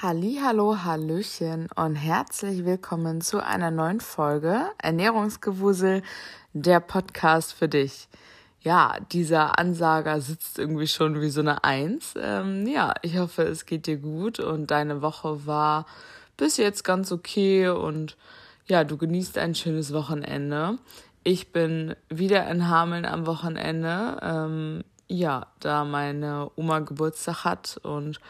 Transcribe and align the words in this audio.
Hallo, 0.00 0.84
Hallöchen 0.84 1.68
und 1.74 1.96
herzlich 1.96 2.64
willkommen 2.64 3.20
zu 3.20 3.44
einer 3.44 3.72
neuen 3.72 3.98
Folge 3.98 4.66
Ernährungsgewusel, 4.80 6.02
der 6.52 6.78
Podcast 6.78 7.52
für 7.52 7.68
dich. 7.68 8.06
Ja, 8.60 8.98
dieser 9.10 9.58
Ansager 9.58 10.20
sitzt 10.20 10.60
irgendwie 10.60 10.86
schon 10.86 11.20
wie 11.20 11.30
so 11.30 11.40
eine 11.40 11.64
Eins. 11.64 12.14
Ähm, 12.16 12.64
ja, 12.68 12.94
ich 13.02 13.18
hoffe, 13.18 13.42
es 13.42 13.66
geht 13.66 13.88
dir 13.88 13.96
gut 13.96 14.38
und 14.38 14.70
deine 14.70 15.02
Woche 15.02 15.46
war 15.46 15.84
bis 16.36 16.58
jetzt 16.58 16.84
ganz 16.84 17.10
okay 17.10 17.66
und 17.66 18.16
ja, 18.66 18.84
du 18.84 18.98
genießt 18.98 19.36
ein 19.38 19.56
schönes 19.56 19.92
Wochenende. 19.92 20.78
Ich 21.24 21.50
bin 21.50 21.96
wieder 22.08 22.48
in 22.48 22.68
Hameln 22.68 23.04
am 23.04 23.26
Wochenende. 23.26 24.16
Ähm, 24.22 24.84
ja, 25.08 25.48
da 25.58 25.84
meine 25.84 26.50
Oma 26.54 26.80
Geburtstag 26.80 27.44
hat 27.44 27.80
und 27.82 28.20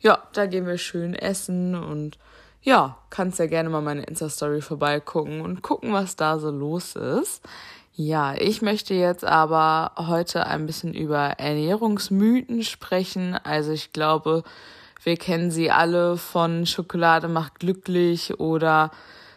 ja, 0.00 0.22
da 0.32 0.46
gehen 0.46 0.66
wir 0.66 0.78
schön 0.78 1.14
essen 1.14 1.74
und 1.74 2.18
ja, 2.62 2.98
kannst 3.10 3.38
ja 3.38 3.46
gerne 3.46 3.68
mal 3.68 3.82
meine 3.82 4.02
Insta-Story 4.02 4.60
vorbeigucken 4.60 5.40
und 5.40 5.62
gucken, 5.62 5.92
was 5.92 6.16
da 6.16 6.38
so 6.38 6.50
los 6.50 6.96
ist. 6.96 7.42
Ja, 7.94 8.34
ich 8.34 8.62
möchte 8.62 8.94
jetzt 8.94 9.24
aber 9.24 9.92
heute 9.96 10.46
ein 10.46 10.66
bisschen 10.66 10.94
über 10.94 11.18
Ernährungsmythen 11.38 12.62
sprechen. 12.62 13.34
Also 13.42 13.72
ich 13.72 13.92
glaube, 13.92 14.44
wir 15.02 15.16
kennen 15.16 15.50
sie 15.50 15.70
alle 15.70 16.16
von 16.16 16.66
Schokolade 16.66 17.28
macht 17.28 17.58
glücklich 17.58 18.38
oder 18.38 18.90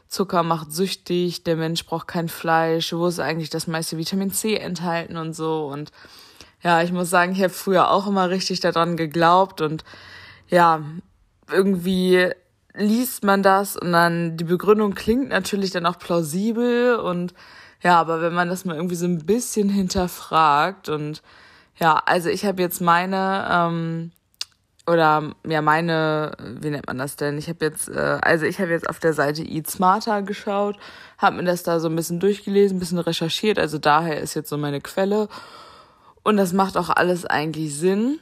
Zucker 0.09 0.43
macht 0.43 0.73
süchtig, 0.73 1.43
der 1.43 1.55
Mensch 1.55 1.85
braucht 1.85 2.07
kein 2.07 2.27
Fleisch, 2.27 2.91
wo 2.91 3.07
ist 3.07 3.19
eigentlich 3.19 3.49
das 3.49 3.65
meiste 3.65 3.97
Vitamin 3.97 4.31
C 4.31 4.57
enthalten 4.57 5.15
und 5.15 5.33
so. 5.33 5.65
Und 5.65 5.91
ja, 6.61 6.83
ich 6.83 6.91
muss 6.91 7.09
sagen, 7.09 7.31
ich 7.31 7.39
habe 7.39 7.49
früher 7.49 7.89
auch 7.89 8.07
immer 8.07 8.29
richtig 8.29 8.59
daran 8.59 8.97
geglaubt 8.97 9.61
und 9.61 9.83
ja, 10.51 10.81
irgendwie 11.49 12.29
liest 12.73 13.23
man 13.23 13.41
das 13.41 13.75
und 13.75 13.91
dann 13.91 14.37
die 14.37 14.43
Begründung 14.43 14.93
klingt 14.93 15.29
natürlich 15.29 15.71
dann 15.71 15.85
auch 15.85 15.97
plausibel 15.97 16.95
und 16.97 17.33
ja, 17.81 17.99
aber 17.99 18.21
wenn 18.21 18.33
man 18.33 18.47
das 18.47 18.63
mal 18.63 18.75
irgendwie 18.75 18.95
so 18.95 19.05
ein 19.05 19.25
bisschen 19.25 19.69
hinterfragt 19.69 20.87
und 20.87 21.21
ja, 21.77 22.01
also 22.05 22.29
ich 22.29 22.45
habe 22.45 22.61
jetzt 22.61 22.79
meine 22.79 23.47
ähm, 23.49 24.11
oder 24.87 25.33
ja 25.47 25.61
meine, 25.61 26.33
wie 26.59 26.69
nennt 26.69 26.87
man 26.87 26.97
das 26.97 27.15
denn? 27.15 27.37
Ich 27.37 27.49
habe 27.49 27.65
jetzt, 27.65 27.89
äh, 27.89 28.19
also 28.21 28.45
ich 28.45 28.59
habe 28.59 28.71
jetzt 28.71 28.89
auf 28.89 28.99
der 28.99 29.13
Seite 29.13 29.43
Eat 29.43 29.69
Smarter 29.69 30.21
geschaut, 30.21 30.77
habe 31.17 31.37
mir 31.37 31.43
das 31.43 31.63
da 31.63 31.79
so 31.79 31.87
ein 31.89 31.95
bisschen 31.95 32.19
durchgelesen, 32.19 32.77
ein 32.77 32.79
bisschen 32.79 32.99
recherchiert, 32.99 33.57
also 33.57 33.77
daher 33.77 34.19
ist 34.21 34.33
jetzt 34.33 34.49
so 34.49 34.57
meine 34.57 34.81
Quelle 34.81 35.27
und 36.23 36.37
das 36.37 36.53
macht 36.53 36.77
auch 36.77 36.89
alles 36.89 37.25
eigentlich 37.25 37.75
Sinn. 37.75 38.19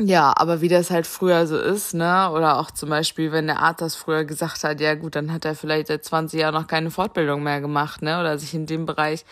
Ja, 0.00 0.32
aber 0.36 0.60
wie 0.62 0.68
das 0.68 0.90
halt 0.90 1.06
früher 1.06 1.46
so 1.46 1.58
ist, 1.58 1.92
ne? 1.94 2.30
Oder 2.32 2.58
auch 2.58 2.70
zum 2.70 2.88
Beispiel, 2.88 3.30
wenn 3.30 3.46
der 3.46 3.60
Arzt 3.60 3.82
das 3.82 3.94
früher 3.94 4.24
gesagt 4.24 4.64
hat, 4.64 4.80
ja 4.80 4.94
gut, 4.94 5.14
dann 5.16 5.32
hat 5.32 5.44
er 5.44 5.54
vielleicht 5.54 5.88
seit 5.88 6.04
20 6.04 6.40
Jahren 6.40 6.54
noch 6.54 6.66
keine 6.66 6.90
Fortbildung 6.90 7.42
mehr 7.42 7.60
gemacht, 7.60 8.00
ne? 8.02 8.18
Oder 8.18 8.38
sich 8.38 8.54
in 8.54 8.66
dem 8.66 8.86
Bereich 8.86 9.24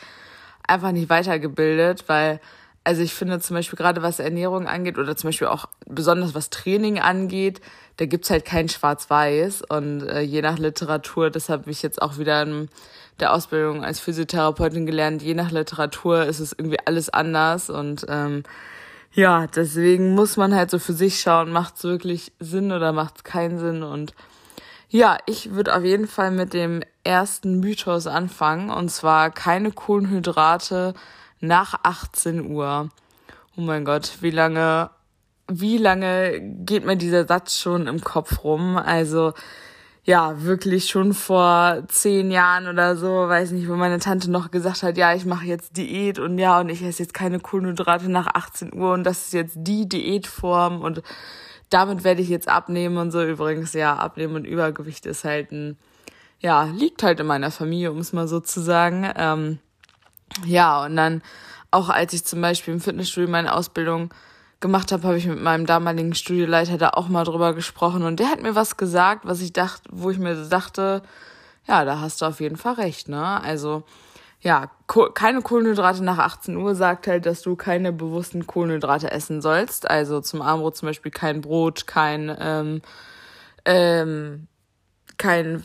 einfach 0.66 0.92
nicht 0.92 1.08
weitergebildet, 1.08 2.04
weil, 2.08 2.40
also 2.84 3.02
ich 3.02 3.14
finde 3.14 3.40
zum 3.40 3.56
Beispiel 3.56 3.78
gerade 3.78 4.02
was 4.02 4.18
Ernährung 4.20 4.68
angeht 4.68 4.98
oder 4.98 5.16
zum 5.16 5.28
Beispiel 5.28 5.48
auch 5.48 5.66
besonders 5.86 6.34
was 6.34 6.50
Training 6.50 7.00
angeht, 7.00 7.60
da 7.96 8.06
gibt's 8.06 8.30
halt 8.30 8.44
kein 8.44 8.68
Schwarz-Weiß 8.68 9.62
und 9.68 10.02
äh, 10.08 10.20
je 10.20 10.42
nach 10.42 10.58
Literatur, 10.58 11.30
das 11.30 11.48
habe 11.48 11.70
ich 11.70 11.82
jetzt 11.82 12.00
auch 12.02 12.18
wieder 12.18 12.42
in 12.42 12.68
der 13.18 13.32
Ausbildung 13.34 13.84
als 13.84 14.00
Physiotherapeutin 14.00 14.86
gelernt, 14.86 15.22
je 15.22 15.34
nach 15.34 15.50
Literatur 15.50 16.24
ist 16.24 16.40
es 16.40 16.52
irgendwie 16.52 16.78
alles 16.84 17.10
anders 17.10 17.70
und 17.70 18.06
ähm, 18.08 18.44
ja, 19.12 19.46
deswegen 19.46 20.14
muss 20.14 20.36
man 20.36 20.54
halt 20.54 20.70
so 20.70 20.78
für 20.78 20.92
sich 20.92 21.20
schauen, 21.20 21.50
macht 21.50 21.76
es 21.76 21.84
wirklich 21.84 22.32
Sinn 22.38 22.70
oder 22.72 22.92
macht 22.92 23.16
es 23.18 23.24
keinen 23.24 23.58
Sinn. 23.58 23.82
Und 23.82 24.14
ja, 24.88 25.18
ich 25.26 25.52
würde 25.52 25.76
auf 25.76 25.84
jeden 25.84 26.06
Fall 26.06 26.30
mit 26.30 26.52
dem 26.52 26.82
ersten 27.04 27.60
Mythos 27.60 28.06
anfangen, 28.06 28.70
und 28.70 28.90
zwar 28.90 29.30
keine 29.30 29.72
Kohlenhydrate 29.72 30.94
nach 31.40 31.74
18 31.82 32.50
Uhr. 32.50 32.88
Oh 33.56 33.60
mein 33.60 33.84
Gott, 33.84 34.18
wie 34.20 34.30
lange, 34.30 34.90
wie 35.48 35.78
lange 35.78 36.40
geht 36.40 36.84
mir 36.84 36.96
dieser 36.96 37.26
Satz 37.26 37.56
schon 37.56 37.86
im 37.88 38.00
Kopf 38.00 38.44
rum? 38.44 38.76
Also, 38.76 39.32
ja, 40.04 40.42
wirklich 40.42 40.86
schon 40.86 41.12
vor 41.12 41.82
zehn 41.88 42.30
Jahren 42.30 42.68
oder 42.68 42.96
so, 42.96 43.08
weiß 43.08 43.50
nicht, 43.52 43.68
wo 43.68 43.74
meine 43.76 43.98
Tante 43.98 44.30
noch 44.30 44.50
gesagt 44.50 44.82
hat, 44.82 44.96
ja, 44.96 45.14
ich 45.14 45.26
mache 45.26 45.44
jetzt 45.46 45.76
Diät 45.76 46.18
und 46.18 46.38
ja, 46.38 46.58
und 46.60 46.68
ich 46.68 46.82
esse 46.82 47.02
jetzt 47.02 47.14
keine 47.14 47.38
Kohlenhydrate 47.38 48.10
nach 48.10 48.28
18 48.28 48.74
Uhr 48.74 48.92
und 48.92 49.04
das 49.04 49.26
ist 49.26 49.32
jetzt 49.34 49.56
die 49.58 49.88
Diätform 49.88 50.80
und 50.80 51.02
damit 51.68 52.02
werde 52.02 52.22
ich 52.22 52.28
jetzt 52.28 52.48
abnehmen 52.48 52.98
und 52.98 53.12
so. 53.12 53.22
Übrigens, 53.22 53.72
ja, 53.74 53.94
abnehmen 53.96 54.34
und 54.34 54.44
Übergewicht 54.44 55.06
ist 55.06 55.24
halt 55.24 55.52
ein, 55.52 55.78
ja, 56.40 56.64
liegt 56.64 57.02
halt 57.02 57.20
in 57.20 57.26
meiner 57.26 57.50
Familie, 57.50 57.92
um 57.92 57.98
es 57.98 58.12
mal 58.12 58.26
so 58.26 58.40
zu 58.40 58.60
sagen. 58.60 59.08
Ähm, 59.16 59.58
ja, 60.44 60.84
und 60.84 60.96
dann 60.96 61.22
auch 61.70 61.88
als 61.88 62.12
ich 62.12 62.24
zum 62.24 62.40
Beispiel 62.40 62.74
im 62.74 62.80
Fitnessstudio 62.80 63.30
meine 63.30 63.54
Ausbildung 63.54 64.12
gemacht 64.60 64.92
habe, 64.92 65.04
habe 65.04 65.16
ich 65.16 65.26
mit 65.26 65.42
meinem 65.42 65.66
damaligen 65.66 66.14
Studioleiter 66.14 66.78
da 66.78 66.90
auch 66.90 67.08
mal 67.08 67.24
drüber 67.24 67.54
gesprochen 67.54 68.02
und 68.02 68.20
der 68.20 68.28
hat 68.28 68.42
mir 68.42 68.54
was 68.54 68.76
gesagt, 68.76 69.24
was 69.24 69.40
ich 69.40 69.52
dachte, 69.52 69.88
wo 69.90 70.10
ich 70.10 70.18
mir 70.18 70.34
dachte, 70.48 71.02
ja, 71.66 71.84
da 71.84 72.00
hast 72.00 72.20
du 72.20 72.26
auf 72.26 72.40
jeden 72.40 72.56
Fall 72.56 72.74
recht, 72.74 73.08
ne? 73.08 73.42
Also 73.42 73.84
ja, 74.42 74.70
keine 75.14 75.42
Kohlenhydrate 75.42 76.02
nach 76.02 76.18
18 76.18 76.56
Uhr 76.56 76.74
sagt 76.74 77.06
halt, 77.06 77.26
dass 77.26 77.42
du 77.42 77.56
keine 77.56 77.92
bewussten 77.92 78.46
Kohlenhydrate 78.46 79.10
essen 79.10 79.42
sollst. 79.42 79.90
Also 79.90 80.20
zum 80.22 80.40
Abendbrot 80.40 80.76
zum 80.76 80.88
Beispiel 80.88 81.12
kein 81.12 81.42
Brot, 81.42 81.86
kein 81.86 82.34
ähm, 82.40 82.80
ähm, 83.66 84.46
kein 85.18 85.62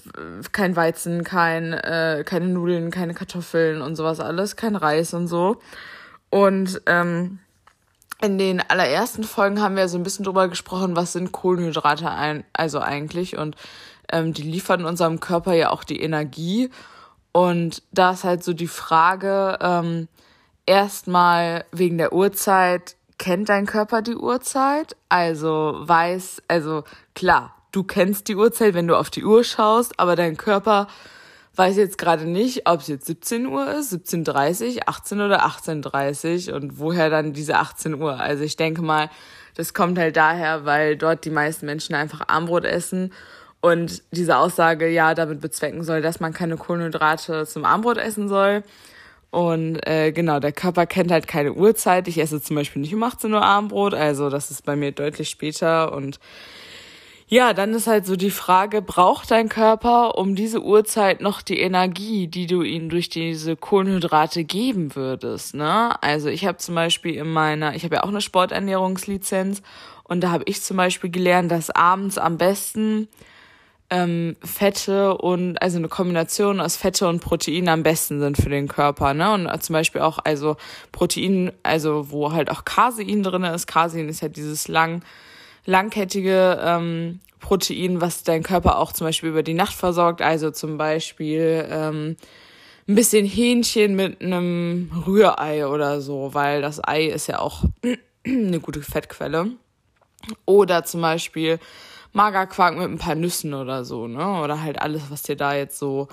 kein 0.51 0.75
Weizen, 0.75 1.23
kein 1.23 1.71
äh, 1.71 2.23
keine 2.25 2.47
Nudeln, 2.47 2.91
keine 2.91 3.13
Kartoffeln 3.13 3.81
und 3.81 3.95
sowas 3.95 4.19
alles, 4.19 4.57
kein 4.57 4.75
Reis 4.75 5.13
und 5.13 5.27
so. 5.27 5.61
Und 6.29 6.81
ähm, 6.85 7.39
in 8.21 8.37
den 8.37 8.61
allerersten 8.61 9.23
Folgen 9.23 9.61
haben 9.61 9.75
wir 9.75 9.87
so 9.87 9.97
ein 9.97 10.03
bisschen 10.03 10.25
drüber 10.25 10.47
gesprochen, 10.47 10.95
was 10.95 11.13
sind 11.13 11.31
Kohlenhydrate 11.31 12.09
ein, 12.09 12.43
also 12.53 12.79
eigentlich. 12.79 13.37
Und 13.37 13.55
ähm, 14.11 14.33
die 14.33 14.43
liefern 14.43 14.85
unserem 14.85 15.19
Körper 15.19 15.53
ja 15.53 15.71
auch 15.71 15.83
die 15.83 16.01
Energie. 16.01 16.69
Und 17.31 17.83
da 17.91 18.11
ist 18.11 18.23
halt 18.23 18.43
so 18.43 18.53
die 18.53 18.67
Frage 18.67 19.57
ähm, 19.61 20.07
erstmal 20.65 21.65
wegen 21.71 21.97
der 21.97 22.13
Uhrzeit. 22.13 22.95
Kennt 23.17 23.49
dein 23.49 23.65
Körper 23.65 24.01
die 24.01 24.15
Uhrzeit? 24.15 24.95
Also 25.09 25.75
weiß 25.79 26.43
also 26.47 26.83
klar 27.13 27.55
du 27.75 27.83
kennst 27.83 28.29
die 28.29 28.35
Uhrzeit 28.35 28.73
wenn 28.73 28.87
du 28.87 28.95
auf 28.95 29.09
die 29.09 29.25
Uhr 29.25 29.43
schaust 29.43 29.99
aber 29.99 30.15
dein 30.15 30.37
Körper 30.37 30.87
weiß 31.57 31.77
jetzt 31.77 31.97
gerade 31.97 32.25
nicht, 32.25 32.67
ob 32.67 32.81
es 32.81 32.87
jetzt 32.87 33.05
17 33.05 33.47
Uhr 33.47 33.71
ist, 33.71 33.93
17.30 33.93 34.87
18 34.87 35.21
oder 35.21 35.45
18.30 35.45 36.51
und 36.53 36.79
woher 36.79 37.09
dann 37.09 37.33
diese 37.33 37.57
18 37.57 37.95
Uhr. 37.95 38.19
Also 38.19 38.43
ich 38.43 38.55
denke 38.55 38.81
mal, 38.81 39.09
das 39.55 39.73
kommt 39.73 39.97
halt 39.97 40.17
daher, 40.17 40.65
weil 40.65 40.97
dort 40.97 41.25
die 41.25 41.29
meisten 41.29 41.65
Menschen 41.65 41.95
einfach 41.95 42.27
Armbrot 42.27 42.65
essen 42.65 43.13
und 43.61 44.03
diese 44.11 44.37
Aussage 44.37 44.87
ja 44.89 45.15
damit 45.15 45.41
bezwecken 45.41 45.83
soll, 45.83 46.01
dass 46.01 46.19
man 46.19 46.33
keine 46.33 46.57
Kohlenhydrate 46.57 47.47
zum 47.47 47.65
Armbrot 47.65 47.97
essen 47.97 48.27
soll. 48.27 48.63
Und 49.31 49.85
äh, 49.87 50.11
genau, 50.11 50.39
der 50.39 50.51
Körper 50.51 50.85
kennt 50.85 51.11
halt 51.11 51.27
keine 51.27 51.53
Uhrzeit. 51.53 52.07
Ich 52.07 52.19
esse 52.19 52.41
zum 52.41 52.55
Beispiel 52.55 52.81
nicht 52.81 52.93
um 52.93 53.03
18 53.03 53.33
Uhr 53.33 53.41
Armbrot, 53.41 53.93
also 53.93 54.29
das 54.29 54.51
ist 54.51 54.65
bei 54.65 54.75
mir 54.75 54.91
deutlich 54.91 55.29
später 55.29 55.93
und 55.93 56.19
ja, 57.27 57.53
dann 57.53 57.73
ist 57.73 57.87
halt 57.87 58.05
so 58.05 58.15
die 58.15 58.29
Frage, 58.29 58.83
braucht 58.83 59.31
dein 59.31 59.49
Körper 59.49 60.17
um 60.17 60.35
diese 60.35 60.61
Uhrzeit 60.61 61.21
noch 61.21 61.41
die 61.41 61.59
Energie, 61.59 62.27
die 62.27 62.45
du 62.45 62.61
ihm 62.61 62.89
durch 62.89 63.09
diese 63.09 63.55
Kohlenhydrate 63.55 64.43
geben 64.43 64.95
würdest, 64.95 65.55
ne? 65.55 66.01
Also 66.03 66.29
ich 66.29 66.45
habe 66.45 66.59
zum 66.59 66.75
Beispiel 66.75 67.15
in 67.15 67.31
meiner, 67.33 67.75
ich 67.75 67.83
habe 67.83 67.95
ja 67.95 68.03
auch 68.03 68.09
eine 68.09 68.21
Sporternährungslizenz 68.21 69.63
und 70.03 70.21
da 70.21 70.29
habe 70.29 70.43
ich 70.45 70.61
zum 70.61 70.77
Beispiel 70.77 71.09
gelernt, 71.09 71.51
dass 71.51 71.71
abends 71.71 72.19
am 72.19 72.37
besten 72.37 73.07
ähm, 73.89 74.35
Fette 74.43 75.17
und 75.17 75.59
also 75.63 75.77
eine 75.77 75.87
Kombination 75.87 76.59
aus 76.59 76.75
Fette 76.75 77.07
und 77.07 77.21
Protein 77.21 77.69
am 77.69 77.81
besten 77.81 78.19
sind 78.19 78.37
für 78.37 78.49
den 78.49 78.67
Körper, 78.67 79.15
ne? 79.15 79.31
Und 79.33 79.63
zum 79.63 79.73
Beispiel 79.73 80.01
auch 80.01 80.19
also 80.23 80.57
Protein, 80.91 81.51
also 81.63 82.11
wo 82.11 82.33
halt 82.33 82.51
auch 82.51 82.65
Casein 82.65 83.23
drinne 83.23 83.51
ist. 83.51 83.65
Casein 83.65 84.09
ist 84.09 84.21
ja 84.21 84.27
dieses 84.29 84.67
lang 84.67 85.01
langkettige 85.65 86.59
ähm, 86.61 87.19
Protein, 87.39 88.01
was 88.01 88.23
dein 88.23 88.43
Körper 88.43 88.79
auch 88.79 88.91
zum 88.91 89.07
Beispiel 89.07 89.29
über 89.29 89.43
die 89.43 89.53
Nacht 89.53 89.73
versorgt. 89.75 90.21
Also 90.21 90.51
zum 90.51 90.77
Beispiel 90.77 91.67
ähm, 91.69 92.15
ein 92.87 92.95
bisschen 92.95 93.25
Hähnchen 93.25 93.95
mit 93.95 94.21
einem 94.21 94.91
Rührei 95.05 95.67
oder 95.67 96.01
so, 96.01 96.33
weil 96.33 96.61
das 96.61 96.81
Ei 96.83 97.05
ist 97.05 97.27
ja 97.27 97.39
auch 97.39 97.63
eine 98.25 98.59
gute 98.59 98.81
Fettquelle. 98.81 99.51
Oder 100.45 100.83
zum 100.83 101.01
Beispiel 101.01 101.59
Magerquark 102.13 102.77
mit 102.77 102.89
ein 102.89 102.97
paar 102.97 103.15
Nüssen 103.15 103.53
oder 103.53 103.85
so, 103.85 104.07
ne? 104.07 104.41
Oder 104.41 104.61
halt 104.61 104.81
alles, 104.81 105.03
was 105.09 105.21
dir 105.21 105.35
da 105.35 105.53
jetzt 105.53 105.77
so 105.77 106.07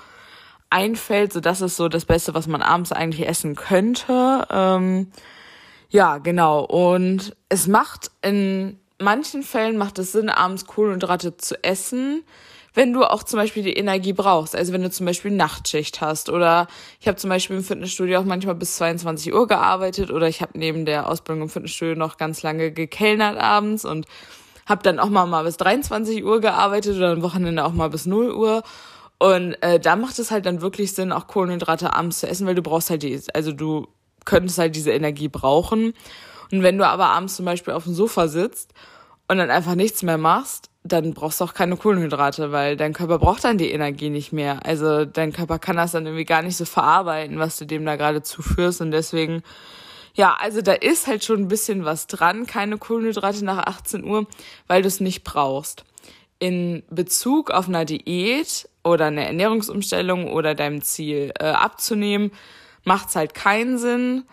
einfällt. 0.69 1.33
So, 1.33 1.39
das 1.39 1.61
ist 1.61 1.77
so 1.77 1.87
das 1.87 2.05
Beste, 2.05 2.33
was 2.33 2.45
man 2.45 2.61
abends 2.61 2.91
eigentlich 2.91 3.27
essen 3.27 3.55
könnte. 3.55 4.45
Ähm, 4.51 5.11
ja, 5.89 6.17
genau. 6.17 6.63
Und 6.65 7.35
es 7.49 7.67
macht 7.67 8.11
in 8.21 8.79
manchen 9.03 9.43
Fällen 9.43 9.77
macht 9.77 9.99
es 9.99 10.11
Sinn, 10.11 10.29
abends 10.29 10.65
Kohlenhydrate 10.65 11.37
zu 11.37 11.61
essen, 11.63 12.23
wenn 12.73 12.93
du 12.93 13.03
auch 13.03 13.23
zum 13.23 13.37
Beispiel 13.39 13.63
die 13.63 13.73
Energie 13.73 14.13
brauchst. 14.13 14.55
Also 14.55 14.73
wenn 14.73 14.81
du 14.81 14.89
zum 14.89 15.05
Beispiel 15.05 15.31
Nachtschicht 15.31 16.01
hast 16.01 16.29
oder 16.29 16.67
ich 16.99 17.07
habe 17.07 17.17
zum 17.17 17.29
Beispiel 17.29 17.57
im 17.57 17.63
Fitnessstudio 17.63 18.19
auch 18.19 18.25
manchmal 18.25 18.55
bis 18.55 18.77
22 18.77 19.33
Uhr 19.33 19.47
gearbeitet 19.47 20.11
oder 20.11 20.27
ich 20.27 20.41
habe 20.41 20.57
neben 20.57 20.85
der 20.85 21.07
Ausbildung 21.07 21.43
im 21.43 21.49
Fitnessstudio 21.49 21.95
noch 21.95 22.17
ganz 22.17 22.41
lange 22.41 22.71
gekellnert 22.71 23.37
abends 23.37 23.85
und 23.85 24.07
habe 24.65 24.81
dann 24.81 24.99
auch 24.99 25.09
mal, 25.09 25.25
mal 25.25 25.43
bis 25.43 25.57
23 25.57 26.23
Uhr 26.23 26.41
gearbeitet 26.41 26.97
oder 26.97 27.11
am 27.11 27.21
Wochenende 27.21 27.63
auch 27.65 27.73
mal 27.73 27.89
bis 27.89 28.05
0 28.05 28.31
Uhr. 28.31 28.63
Und 29.19 29.53
äh, 29.61 29.79
da 29.79 29.95
macht 29.95 30.17
es 30.19 30.31
halt 30.31 30.45
dann 30.45 30.61
wirklich 30.61 30.93
Sinn, 30.93 31.11
auch 31.11 31.27
Kohlenhydrate 31.27 31.93
abends 31.93 32.19
zu 32.19 32.27
essen, 32.27 32.47
weil 32.47 32.55
du 32.55 32.61
brauchst 32.61 32.89
halt 32.89 33.03
die, 33.03 33.21
also 33.33 33.51
du 33.51 33.87
könntest 34.25 34.57
halt 34.57 34.75
diese 34.75 34.91
Energie 34.91 35.27
brauchen. 35.27 35.93
Und 36.51 36.63
wenn 36.63 36.77
du 36.77 36.87
aber 36.87 37.07
abends 37.07 37.35
zum 37.35 37.45
Beispiel 37.45 37.73
auf 37.73 37.83
dem 37.83 37.93
Sofa 37.93 38.27
sitzt 38.27 38.73
und 39.33 39.39
dann 39.39 39.49
einfach 39.49 39.73
nichts 39.73 40.03
mehr 40.03 40.19
machst, 40.19 40.69
dann 40.83 41.13
brauchst 41.15 41.41
du 41.41 41.45
auch 41.45 41.55
keine 41.55 41.75
Kohlenhydrate, 41.75 42.51
weil 42.51 42.77
dein 42.77 42.93
Körper 42.93 43.17
braucht 43.17 43.43
dann 43.43 43.57
die 43.57 43.71
Energie 43.71 44.11
nicht 44.11 44.31
mehr. 44.31 44.63
Also 44.63 45.05
dein 45.05 45.33
Körper 45.33 45.57
kann 45.57 45.75
das 45.75 45.93
dann 45.93 46.05
irgendwie 46.05 46.25
gar 46.25 46.43
nicht 46.43 46.55
so 46.55 46.65
verarbeiten, 46.65 47.39
was 47.39 47.57
du 47.57 47.65
dem 47.65 47.83
da 47.83 47.95
gerade 47.95 48.21
zuführst. 48.21 48.79
Und 48.81 48.91
deswegen, 48.91 49.41
ja, 50.13 50.37
also 50.39 50.61
da 50.61 50.73
ist 50.73 51.07
halt 51.07 51.23
schon 51.23 51.39
ein 51.39 51.47
bisschen 51.47 51.83
was 51.83 52.05
dran, 52.05 52.45
keine 52.45 52.77
Kohlenhydrate 52.77 53.43
nach 53.43 53.65
18 53.65 54.03
Uhr, 54.03 54.27
weil 54.67 54.83
du 54.83 54.87
es 54.87 54.99
nicht 54.99 55.23
brauchst. 55.23 55.83
In 56.37 56.83
Bezug 56.91 57.49
auf 57.49 57.67
eine 57.67 57.85
Diät 57.85 58.69
oder 58.83 59.05
eine 59.05 59.25
Ernährungsumstellung 59.25 60.31
oder 60.31 60.53
deinem 60.53 60.83
Ziel 60.83 61.33
äh, 61.39 61.45
abzunehmen, 61.45 62.31
macht's 62.83 63.15
halt 63.15 63.33
keinen 63.33 63.79
Sinn 63.79 64.25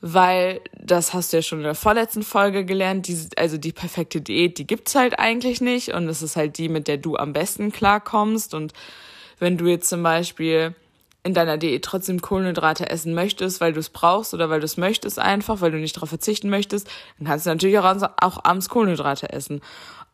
weil 0.00 0.60
das 0.78 1.14
hast 1.14 1.32
du 1.32 1.38
ja 1.38 1.42
schon 1.42 1.60
in 1.60 1.64
der 1.64 1.74
vorletzten 1.74 2.22
Folge 2.22 2.64
gelernt, 2.64 3.08
die, 3.08 3.18
also 3.36 3.56
die 3.56 3.72
perfekte 3.72 4.20
Diät, 4.20 4.58
die 4.58 4.66
gibt's 4.66 4.94
halt 4.94 5.18
eigentlich 5.18 5.60
nicht. 5.60 5.94
Und 5.94 6.08
es 6.08 6.22
ist 6.22 6.36
halt 6.36 6.58
die, 6.58 6.68
mit 6.68 6.88
der 6.88 6.98
du 6.98 7.16
am 7.16 7.32
besten 7.32 7.72
klarkommst. 7.72 8.54
Und 8.54 8.72
wenn 9.38 9.56
du 9.56 9.66
jetzt 9.66 9.88
zum 9.88 10.02
Beispiel 10.02 10.74
in 11.22 11.34
deiner 11.34 11.58
Diät 11.58 11.84
trotzdem 11.84 12.20
Kohlenhydrate 12.20 12.88
essen 12.88 13.12
möchtest, 13.12 13.60
weil 13.60 13.72
du 13.72 13.80
es 13.80 13.90
brauchst 13.90 14.32
oder 14.32 14.48
weil 14.48 14.60
du 14.60 14.64
es 14.64 14.76
möchtest 14.76 15.18
einfach, 15.18 15.60
weil 15.60 15.72
du 15.72 15.78
nicht 15.78 15.96
darauf 15.96 16.10
verzichten 16.10 16.50
möchtest, 16.50 16.88
dann 17.18 17.26
kannst 17.26 17.46
du 17.46 17.50
natürlich 17.50 17.78
auch, 17.78 18.10
auch 18.20 18.44
abends 18.44 18.68
Kohlenhydrate 18.68 19.32
essen. 19.32 19.60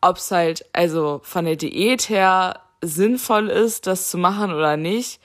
Ob 0.01 0.17
es 0.17 0.31
halt 0.31 0.65
also 0.73 1.21
von 1.23 1.45
der 1.45 1.55
Diät 1.55 2.09
her 2.09 2.61
sinnvoll 2.81 3.49
ist, 3.49 3.85
das 3.85 4.09
zu 4.09 4.17
machen 4.17 4.51
oder 4.51 4.75
nicht, 4.75 5.21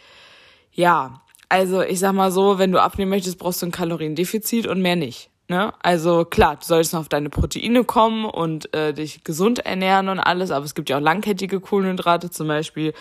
ja, 0.73 1.23
also 1.49 1.83
ich 1.83 1.99
sag 1.99 2.13
mal 2.13 2.31
so, 2.31 2.59
wenn 2.59 2.73
du 2.73 2.81
abnehmen 2.81 3.11
möchtest, 3.11 3.39
brauchst 3.39 3.63
du 3.63 3.67
ein 3.67 3.73
Kaloriendefizit 3.73 4.67
und 4.67 4.83
mehr 4.83 4.97
nicht. 4.97 5.31
Ne? 5.51 5.73
Also 5.83 6.27
klar, 6.27 6.57
du 6.57 6.67
solltest 6.67 6.93
noch 6.93 7.01
auf 7.01 7.09
deine 7.09 7.31
Proteine 7.31 7.83
kommen 7.85 8.27
und 8.27 8.75
äh, 8.75 8.93
dich 8.93 9.25
gesund 9.25 9.61
ernähren 9.61 10.11
und 10.11 10.21
alles, 10.21 10.51
aber 10.51 10.67
es 10.67 10.75
gibt 10.75 10.91
ja 10.91 10.99
auch 10.99 11.03
langkettige 11.03 11.59
Kohlenhydrate, 11.59 12.31
zum 12.31 12.49
Beispiel 12.49 12.93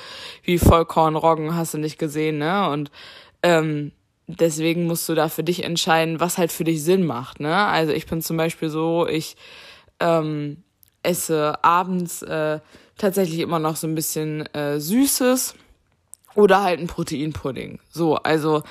wie 0.44 0.58
Vollkorn, 0.58 1.18
Roggen, 1.18 1.56
hast 1.56 1.74
du 1.74 1.78
nicht 1.78 2.00
gesehen, 2.00 2.38
ne? 2.38 2.70
Und 2.70 2.90
ähm, 3.44 3.92
deswegen 4.28 4.86
musst 4.86 5.10
du 5.10 5.14
da 5.14 5.28
für 5.28 5.44
dich 5.44 5.66
entscheiden, 5.66 6.22
was 6.22 6.38
halt 6.38 6.54
für 6.54 6.64
dich 6.64 6.82
Sinn 6.86 7.06
macht, 7.06 7.42
ne? 7.42 7.54
Also 7.54 7.92
ich 7.92 8.06
bin 8.06 8.22
zum 8.22 8.38
Beispiel 8.38 8.70
so, 8.70 9.06
ich 9.06 9.36
ähm, 10.00 10.64
esse 11.04 11.62
abends 11.66 12.22
äh, 12.22 12.60
tatsächlich 12.98 13.40
immer 13.40 13.60
noch 13.60 13.76
so 13.76 13.88
ein 13.88 13.96
bisschen 13.96 14.46
äh, 14.54 14.80
Süßes 14.80 15.54
oder 16.36 16.64
halt 16.64 16.80
ein 16.80 16.88
Proteinpudding. 16.88 17.80
So, 17.90 18.16
also 18.16 18.64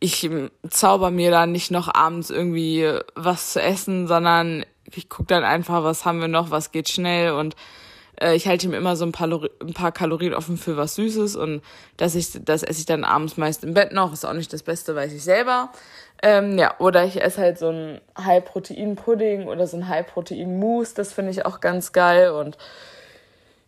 ich 0.00 0.24
ähm, 0.24 0.50
zauber 0.68 1.10
mir 1.10 1.30
da 1.30 1.46
nicht 1.46 1.70
noch 1.70 1.92
abends 1.94 2.30
irgendwie 2.30 2.88
was 3.14 3.52
zu 3.52 3.62
essen, 3.62 4.08
sondern 4.08 4.64
ich 4.94 5.08
guck 5.08 5.28
dann 5.28 5.44
einfach, 5.44 5.84
was 5.84 6.04
haben 6.04 6.20
wir 6.20 6.28
noch, 6.28 6.50
was 6.50 6.72
geht 6.72 6.88
schnell 6.88 7.32
und 7.32 7.56
äh, 8.20 8.34
ich 8.34 8.46
halte 8.46 8.68
mir 8.68 8.76
immer 8.76 8.96
so 8.96 9.04
ein 9.04 9.12
paar, 9.12 9.28
ein 9.28 9.74
paar 9.74 9.92
Kalorien 9.92 10.34
offen 10.34 10.56
für 10.56 10.76
was 10.76 10.96
Süßes 10.96 11.36
und 11.36 11.62
das, 11.96 12.14
ich, 12.14 12.30
das 12.44 12.62
esse 12.62 12.80
ich 12.80 12.86
dann 12.86 13.04
abends 13.04 13.36
meist 13.36 13.64
im 13.64 13.74
Bett 13.74 13.92
noch. 13.92 14.12
Ist 14.12 14.24
auch 14.24 14.32
nicht 14.32 14.52
das 14.52 14.62
Beste, 14.62 14.94
weiß 14.94 15.12
ich 15.12 15.22
selber. 15.22 15.70
Ähm, 16.22 16.58
ja, 16.58 16.74
oder 16.78 17.04
ich 17.04 17.20
esse 17.20 17.40
halt 17.40 17.58
so 17.58 17.68
ein 17.68 18.00
High-Protein-Pudding 18.18 19.48
oder 19.48 19.66
so 19.66 19.76
ein 19.76 19.88
High-Protein-Mousse, 19.88 20.94
das 20.94 21.12
finde 21.12 21.32
ich 21.32 21.44
auch 21.46 21.60
ganz 21.60 21.92
geil 21.92 22.30
und 22.30 22.56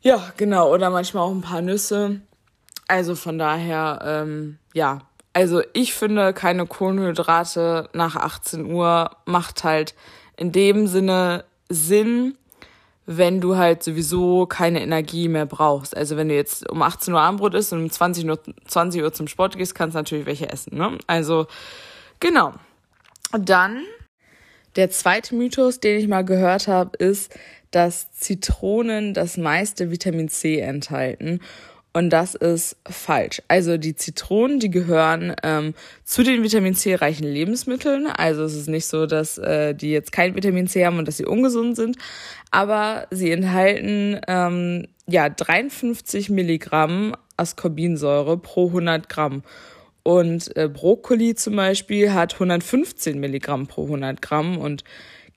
ja, 0.03 0.23
genau, 0.37 0.71
oder 0.71 0.91
manchmal 0.91 1.25
auch 1.25 1.31
ein 1.31 1.41
paar 1.41 1.63
Nüsse. 1.63 2.21
Also 2.89 3.15
von 3.15 3.39
daher, 3.39 4.01
ähm, 4.05 4.59
ja. 4.73 5.01
Also 5.33 5.63
ich 5.73 5.95
finde, 5.95 6.33
keine 6.33 6.67
Kohlenhydrate 6.67 7.89
nach 7.93 8.15
18 8.17 8.67
Uhr 8.67 9.11
macht 9.25 9.65
halt 9.65 9.95
in 10.37 10.53
dem 10.53 10.87
Sinne 10.87 11.45
Sinn, 11.69 12.37
wenn 13.07 13.41
du 13.41 13.57
halt 13.57 13.83
sowieso 13.83 14.47
keine 14.47 14.81
Energie 14.81 15.29
mehr 15.29 15.47
brauchst. 15.47 15.97
Also 15.97 16.17
wenn 16.17 16.29
du 16.29 16.35
jetzt 16.35 16.71
um 16.71 16.83
18 16.83 17.13
Uhr 17.13 17.21
Abendbrot 17.21 17.55
isst 17.55 17.73
und 17.73 17.83
um 17.83 17.91
20 17.91 18.27
Uhr, 18.27 18.39
20 18.67 19.03
Uhr 19.03 19.13
zum 19.13 19.29
Sport 19.29 19.57
gehst, 19.57 19.75
kannst 19.75 19.95
du 19.95 19.99
natürlich 19.99 20.27
welche 20.27 20.51
essen. 20.51 20.79
Ne? 20.79 20.99
Also 21.07 21.47
genau. 22.21 22.55
Dann 23.33 23.83
der 24.77 24.91
zweite 24.91 25.35
Mythos, 25.35 25.81
den 25.81 25.99
ich 25.99 26.09
mal 26.09 26.25
gehört 26.25 26.69
habe, 26.69 26.97
ist, 26.97 27.35
dass 27.71 28.13
Zitronen 28.13 29.15
das 29.15 29.37
meiste 29.37 29.91
Vitamin 29.91 30.29
C 30.29 30.61
enthalten. 30.61 31.41
Und 31.97 32.11
das 32.11 32.35
ist 32.35 32.77
falsch. 32.85 33.41
Also 33.47 33.79
die 33.79 33.95
Zitronen, 33.95 34.59
die 34.59 34.71
gehören 34.71 35.33
ähm, 35.45 35.75
zu 36.03 36.25
den 36.25 36.43
Vitamin 36.43 36.75
C 36.75 36.97
reichen 36.97 37.25
Lebensmitteln. 37.25 38.09
Also 38.09 38.43
es 38.43 38.55
ist 38.55 38.69
nicht 38.69 38.87
so, 38.87 39.07
dass 39.07 39.39
äh, 39.39 39.77
die 39.77 39.93
jetzt 39.93 40.11
kein 40.11 40.35
Vitamin 40.35 40.67
C 40.67 40.85
haben 40.85 40.99
und 40.99 41.07
dass 41.07 41.19
sie 41.19 41.25
ungesund 41.25 41.77
sind. 41.77 41.97
Aber 42.51 43.07
sie 43.13 43.31
enthalten 43.31 44.21
ähm, 44.27 44.89
ja 45.07 45.29
53 45.29 46.31
Milligramm 46.31 47.15
Ascorbinsäure 47.37 48.39
pro 48.39 48.67
100 48.67 49.09
Gramm. 49.09 49.45
Und 50.03 50.55
äh, 50.57 50.69
Brokkoli 50.69 51.37
zum 51.37 51.55
Beispiel 51.55 52.13
hat 52.13 52.35
115 52.35 53.21
Milligramm 53.21 53.69
pro 53.69 53.85
100 53.85 54.21
Gramm 54.21 54.59
und 54.59 54.83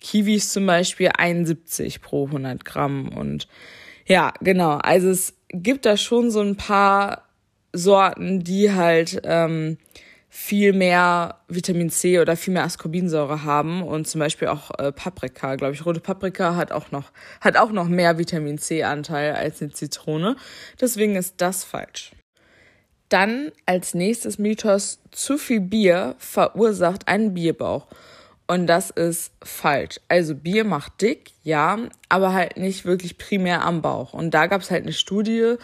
Kiwis 0.01 0.51
zum 0.51 0.65
Beispiel 0.65 1.11
71 1.15 2.01
pro 2.01 2.25
100 2.25 2.65
Gramm. 2.65 3.09
Und 3.09 3.47
ja, 4.07 4.33
genau. 4.41 4.77
Also 4.77 5.09
es 5.09 5.36
gibt 5.49 5.85
da 5.85 5.97
schon 5.97 6.31
so 6.31 6.41
ein 6.41 6.55
paar 6.55 7.23
Sorten, 7.73 8.43
die 8.43 8.73
halt 8.73 9.21
ähm, 9.23 9.77
viel 10.29 10.73
mehr 10.73 11.39
Vitamin 11.47 11.89
C 11.89 12.19
oder 12.19 12.35
viel 12.35 12.53
mehr 12.53 12.63
Ascorbinsäure 12.63 13.43
haben 13.43 13.81
und 13.81 14.07
zum 14.07 14.19
Beispiel 14.19 14.49
auch 14.49 14.71
äh, 14.77 14.91
Paprika, 14.91 15.55
glaube 15.55 15.73
ich, 15.73 15.85
rote 15.85 15.99
Paprika 15.99 16.55
hat 16.55 16.71
auch 16.71 16.91
noch 16.91 17.11
hat 17.41 17.57
auch 17.57 17.71
noch 17.71 17.87
mehr 17.87 18.17
Vitamin 18.17 18.57
C 18.57 18.83
Anteil 18.83 19.33
als 19.33 19.61
eine 19.61 19.71
Zitrone. 19.71 20.35
Deswegen 20.79 21.15
ist 21.15 21.35
das 21.37 21.63
falsch. 21.63 22.11
Dann 23.09 23.51
als 23.65 23.93
nächstes 23.93 24.37
Mythos: 24.37 24.99
Zu 25.11 25.37
viel 25.37 25.61
Bier 25.61 26.15
verursacht 26.17 27.07
einen 27.07 27.33
Bierbauch. 27.33 27.87
Und 28.47 28.67
das 28.67 28.89
ist 28.89 29.33
falsch. 29.43 29.99
Also 30.07 30.33
Bier 30.33 30.63
macht 30.63 31.01
dick, 31.01 31.31
ja, 31.43 31.77
aber 32.07 32.33
halt 32.33 32.55
nicht 32.55 32.85
wirklich 32.85 33.17
primär 33.17 33.65
am 33.65 33.81
Bauch. 33.81 34.13
Und 34.13 34.33
da 34.33 34.47
gab 34.47 34.61
es 34.61 34.71
halt 34.71 34.83
eine 34.83 34.93
Studie, 34.93 35.55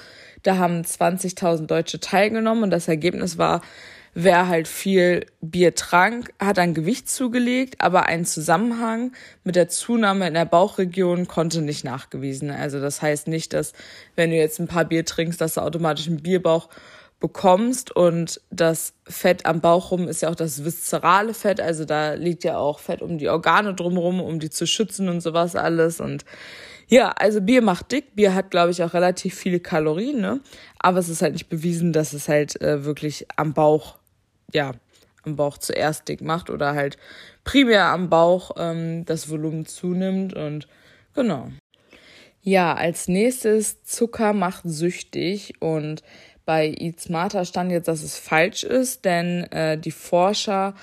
da 0.44 0.58
haben 0.58 0.82
20.000 0.82 1.66
Deutsche 1.66 2.02
teilgenommen 2.02 2.64
und 2.64 2.72
das 2.72 2.90
Ergebnis 2.90 3.38
war, 3.38 3.62
wer 4.14 4.48
halt 4.48 4.68
viel 4.68 5.26
Bier 5.42 5.76
trank, 5.76 6.34
hat 6.40 6.60
an 6.60 6.74
Gewicht 6.74 7.10
zugelegt, 7.10 7.76
aber 7.80 8.06
ein 8.06 8.26
Zusammenhang 8.26 9.14
mit 9.44 9.56
der 9.56 9.70
Zunahme 9.70 10.28
in 10.28 10.34
der 10.34 10.46
Bauchregion 10.46 11.28
konnte 11.28 11.62
nicht 11.62 11.84
nachgewiesen. 11.84 12.52
Also 12.52 12.80
das 12.80 13.02
heißt 13.02 13.28
nicht, 13.28 13.54
dass 13.54 13.74
wenn 14.16 14.30
du 14.30 14.36
jetzt 14.36 14.60
ein 14.60 14.68
paar 14.68 14.86
Bier 14.86 15.06
trinkst, 15.06 15.40
dass 15.40 15.56
du 15.56 15.62
automatisch 15.62 16.08
einen 16.08 16.22
Bierbauch 16.22 16.70
bekommst 17.24 17.96
und 17.96 18.42
das 18.52 18.96
Fett 19.06 19.46
am 19.46 19.62
Bauch 19.62 19.92
rum 19.92 20.10
ist 20.10 20.22
ja 20.22 20.30
auch 20.30 20.36
das 20.36 20.66
viszerale 20.66 21.34
Fett, 21.34 21.62
also 21.62 21.86
da 21.86 22.16
liegt 22.16 22.44
ja 22.44 22.58
auch 22.58 22.80
Fett 22.80 23.02
um 23.02 23.18
die 23.18 23.30
Organe 23.30 23.74
drumherum, 23.74 24.20
um 24.20 24.42
die 24.42 24.50
zu 24.50 24.68
schützen 24.68 25.08
und 25.08 25.22
sowas 25.22 25.56
alles 25.56 26.02
und 26.02 26.26
ja, 26.90 27.12
also 27.12 27.40
Bier 27.40 27.62
macht 27.62 27.94
dick. 27.94 28.14
Bier 28.14 28.36
hat, 28.36 28.52
glaube 28.52 28.72
ich, 28.72 28.84
auch 28.84 28.94
relativ 28.94 29.36
viele 29.36 29.62
Kalorien, 29.62 30.20
ne? 30.20 30.42
Aber 30.80 31.00
es 31.00 31.08
ist 31.08 31.22
halt 31.22 31.32
nicht 31.32 31.48
bewiesen, 31.48 31.94
dass 31.94 32.12
es 32.12 32.28
halt 32.28 32.62
äh, 32.62 32.84
wirklich 32.84 33.26
am 33.38 33.54
Bauch, 33.54 34.00
ja, 34.54 34.74
am 35.24 35.38
Bauch 35.38 35.58
zuerst 35.58 36.10
dick 36.10 36.20
macht 36.20 36.50
oder 36.50 36.76
halt 36.76 36.98
primär 37.46 37.86
am 37.86 38.10
Bauch 38.10 38.52
ähm, 38.58 39.06
das 39.06 39.30
Volumen 39.30 39.66
zunimmt 39.66 40.34
und 40.34 40.68
genau. 41.16 41.52
Ja, 42.42 42.74
als 42.74 43.08
nächstes 43.08 43.82
Zucker 43.84 44.34
macht 44.34 44.64
süchtig 44.66 45.54
und 45.62 46.04
bei 46.46 46.74
Eat 46.78 47.00
Smarter 47.00 47.46
stand 47.46 47.72
jetzt, 47.72 47.88
dass 47.88 48.04
es 48.04 48.18
falsch 48.18 48.64
ist, 48.64 49.06
denn 49.06 49.44
äh, 49.52 49.78
die 49.78 49.92
Forscher 49.92 50.74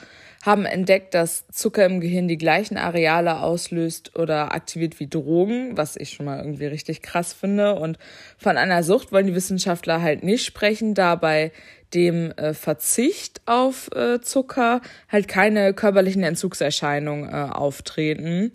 haben 0.43 0.65
entdeckt, 0.65 1.13
dass 1.13 1.47
Zucker 1.49 1.85
im 1.85 2.01
Gehirn 2.01 2.27
die 2.27 2.39
gleichen 2.39 2.79
Areale 2.79 3.41
auslöst 3.41 4.19
oder 4.19 4.55
aktiviert 4.55 4.99
wie 4.99 5.07
Drogen, 5.07 5.77
was 5.77 5.97
ich 5.97 6.11
schon 6.11 6.27
mal 6.27 6.39
irgendwie 6.39 6.67
richtig 6.67 7.03
krass 7.03 7.35
finde. 7.35 7.75
Und 7.75 7.99
von 8.39 8.57
einer 8.57 8.83
Sucht 8.83 9.13
wollen 9.13 9.27
die 9.27 9.35
Wissenschaftler 9.35 10.01
halt 10.01 10.23
nicht 10.25 10.47
sprechen, 10.47 10.95
da 10.95 11.15
bei 11.15 11.53
dem 11.93 12.31
äh, 12.33 12.55
Verzicht 12.55 13.43
auf 13.45 13.91
äh, 13.95 14.21
Zucker 14.21 14.81
halt 15.11 15.29
keine 15.29 15.75
körperlichen 15.75 16.23
Entzugserscheinungen 16.23 17.29
äh, 17.29 17.53
auftreten. 17.53 18.53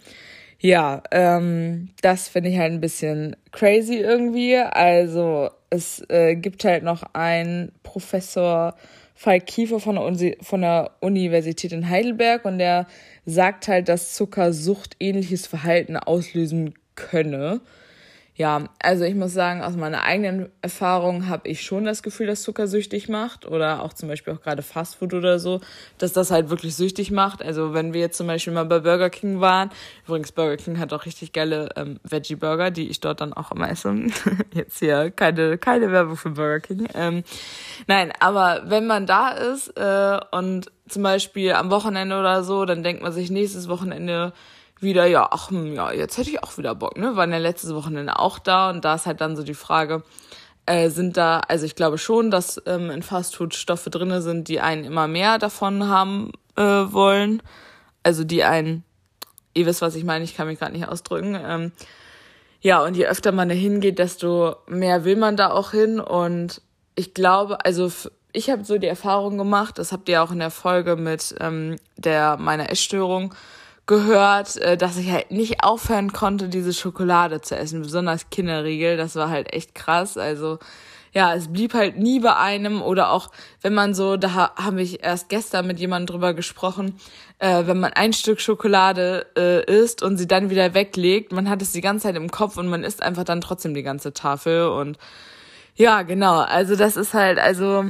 Ja, 0.59 1.03
ähm, 1.11 1.89
das 2.01 2.27
finde 2.27 2.49
ich 2.49 2.57
halt 2.57 2.71
ein 2.71 2.81
bisschen 2.81 3.35
crazy 3.51 3.97
irgendwie. 3.97 4.57
Also 4.57 5.51
es 5.75 6.03
äh, 6.09 6.35
gibt 6.35 6.63
halt 6.63 6.83
noch 6.83 7.03
einen 7.13 7.71
Professor 7.83 8.75
Falk 9.13 9.45
Kiefer 9.45 9.79
von 9.79 9.95
der, 9.95 10.03
Uni 10.03 10.37
von 10.41 10.61
der 10.61 10.91
Universität 10.99 11.71
in 11.71 11.89
Heidelberg 11.89 12.43
und 12.45 12.57
der 12.57 12.87
sagt 13.25 13.67
halt, 13.67 13.87
dass 13.87 14.13
Zucker 14.13 14.51
suchtähnliches 14.51 15.47
Verhalten 15.47 15.95
auslösen 15.95 16.73
könne. 16.95 17.61
Ja, 18.37 18.65
also 18.83 19.05
ich 19.05 19.15
muss 19.15 19.31
sagen, 19.31 19.63
aus 19.63 19.77
meiner 19.77 20.03
eigenen 20.03 20.49
Erfahrung 20.61 21.29
habe 21.29 21.47
ich 21.47 21.61
schon 21.61 21.85
das 21.85 22.03
Gefühl, 22.03 22.27
dass 22.27 22.43
Zucker 22.43 22.67
süchtig 22.67 23.07
macht 23.07 23.45
oder 23.45 23.81
auch 23.81 23.93
zum 23.93 24.09
Beispiel 24.09 24.33
auch 24.33 24.41
gerade 24.41 24.61
Fastfood 24.61 25.13
oder 25.13 25.39
so, 25.39 25.61
dass 25.99 26.11
das 26.11 26.31
halt 26.31 26.49
wirklich 26.49 26.75
süchtig 26.75 27.11
macht. 27.11 27.41
Also 27.41 27.73
wenn 27.73 27.93
wir 27.93 28.01
jetzt 28.01 28.17
zum 28.17 28.27
Beispiel 28.27 28.51
mal 28.51 28.65
bei 28.65 28.79
Burger 28.79 29.09
King 29.09 29.39
waren, 29.39 29.69
übrigens 30.05 30.33
Burger 30.33 30.57
King 30.57 30.79
hat 30.79 30.91
auch 30.91 31.05
richtig 31.05 31.31
geile 31.31 31.69
ähm, 31.77 32.01
Veggie 32.03 32.35
Burger, 32.35 32.71
die 32.71 32.89
ich 32.89 32.99
dort 32.99 33.21
dann 33.21 33.31
auch 33.31 33.53
immer 33.53 33.69
esse. 33.69 33.95
jetzt 34.53 34.79
hier 34.79 35.11
keine 35.11 35.57
keine 35.57 35.93
Werbung 35.93 36.17
für 36.17 36.31
Burger 36.31 36.59
King. 36.59 36.87
Ähm, 36.93 37.23
nein, 37.87 38.11
aber 38.19 38.63
wenn 38.65 38.85
man 38.85 39.05
da 39.05 39.29
ist 39.29 39.69
äh, 39.77 40.19
und 40.31 40.69
zum 40.89 41.03
Beispiel 41.03 41.53
am 41.53 41.71
Wochenende 41.71 42.19
oder 42.19 42.43
so, 42.43 42.65
dann 42.65 42.83
denkt 42.83 43.01
man 43.01 43.13
sich 43.13 43.31
nächstes 43.31 43.69
Wochenende 43.69 44.33
wieder, 44.79 45.05
ja, 45.05 45.27
ach, 45.31 45.49
hm, 45.49 45.73
ja, 45.73 45.91
jetzt 45.91 46.17
hätte 46.17 46.29
ich 46.29 46.43
auch 46.43 46.57
wieder 46.57 46.75
Bock, 46.75 46.97
ne? 46.97 47.15
Waren 47.15 47.31
ja 47.31 47.37
letztes 47.37 47.73
Wochenende 47.73 48.19
auch 48.19 48.39
da 48.39 48.69
und 48.69 48.85
da 48.85 48.95
ist 48.95 49.05
halt 49.05 49.21
dann 49.21 49.35
so 49.35 49.43
die 49.43 49.53
Frage, 49.53 50.03
äh, 50.65 50.89
sind 50.89 51.17
da, 51.17 51.41
also 51.47 51.65
ich 51.65 51.75
glaube 51.75 51.97
schon, 51.97 52.31
dass 52.31 52.61
ähm, 52.65 52.89
in 52.89 53.03
Fastfood 53.03 53.53
Stoffe 53.53 53.89
drinne 53.89 54.21
sind, 54.21 54.47
die 54.47 54.59
einen 54.59 54.83
immer 54.83 55.07
mehr 55.07 55.37
davon 55.37 55.87
haben 55.87 56.31
äh, 56.55 56.61
wollen. 56.61 57.41
Also 58.03 58.23
die 58.23 58.43
einen, 58.43 58.83
ihr 59.53 59.65
wisst, 59.65 59.81
was 59.81 59.95
ich 59.95 60.03
meine, 60.03 60.23
ich 60.23 60.35
kann 60.35 60.47
mich 60.47 60.59
gerade 60.59 60.73
nicht 60.73 60.87
ausdrücken. 60.87 61.37
Ähm, 61.41 61.71
ja, 62.61 62.83
und 62.83 62.97
je 62.97 63.05
öfter 63.05 63.31
man 63.31 63.49
da 63.49 63.55
hingeht, 63.55 63.99
desto 63.99 64.55
mehr 64.67 65.05
will 65.05 65.17
man 65.17 65.37
da 65.37 65.51
auch 65.51 65.71
hin. 65.71 65.99
Und 65.99 66.61
ich 66.95 67.13
glaube, 67.13 67.63
also 67.63 67.91
ich 68.33 68.49
habe 68.49 68.65
so 68.65 68.77
die 68.77 68.87
Erfahrung 68.87 69.37
gemacht, 69.37 69.77
das 69.77 69.91
habt 69.91 70.09
ihr 70.09 70.23
auch 70.23 70.31
in 70.31 70.39
der 70.39 70.51
Folge 70.51 70.95
mit 70.95 71.35
ähm, 71.39 71.77
der 71.95 72.37
meiner 72.37 72.71
Essstörung 72.71 73.35
gehört, 73.85 74.57
äh, 74.57 74.77
dass 74.77 74.97
ich 74.97 75.11
halt 75.11 75.31
nicht 75.31 75.63
aufhören 75.63 76.11
konnte, 76.11 76.49
diese 76.49 76.73
Schokolade 76.73 77.41
zu 77.41 77.55
essen, 77.55 77.81
besonders 77.81 78.29
Kinderriegel. 78.29 78.97
Das 78.97 79.15
war 79.15 79.29
halt 79.29 79.53
echt 79.53 79.75
krass. 79.75 80.17
Also 80.17 80.59
ja, 81.15 81.33
es 81.33 81.47
blieb 81.47 81.73
halt 81.73 81.97
nie 81.97 82.19
bei 82.19 82.35
einem 82.35 82.81
oder 82.81 83.09
auch 83.11 83.31
wenn 83.61 83.73
man 83.73 83.93
so, 83.93 84.17
da 84.17 84.53
habe 84.57 84.81
ich 84.81 85.01
erst 85.01 85.29
gestern 85.29 85.65
mit 85.65 85.79
jemandem 85.79 86.07
drüber 86.07 86.33
gesprochen, 86.33 86.99
äh, 87.39 87.65
wenn 87.67 87.79
man 87.79 87.93
ein 87.93 88.11
Stück 88.11 88.41
Schokolade 88.41 89.25
äh, 89.37 89.63
isst 89.65 90.03
und 90.03 90.17
sie 90.17 90.27
dann 90.27 90.49
wieder 90.49 90.73
weglegt, 90.73 91.31
man 91.31 91.49
hat 91.49 91.61
es 91.61 91.71
die 91.71 91.79
ganze 91.79 92.07
Zeit 92.07 92.17
im 92.17 92.29
Kopf 92.29 92.57
und 92.57 92.67
man 92.67 92.83
isst 92.83 93.01
einfach 93.01 93.23
dann 93.23 93.39
trotzdem 93.39 93.73
die 93.73 93.83
ganze 93.83 94.11
Tafel 94.11 94.67
und 94.67 94.97
ja, 95.75 96.01
genau, 96.01 96.39
also 96.39 96.75
das 96.75 96.97
ist 96.97 97.13
halt, 97.13 97.39
also 97.39 97.85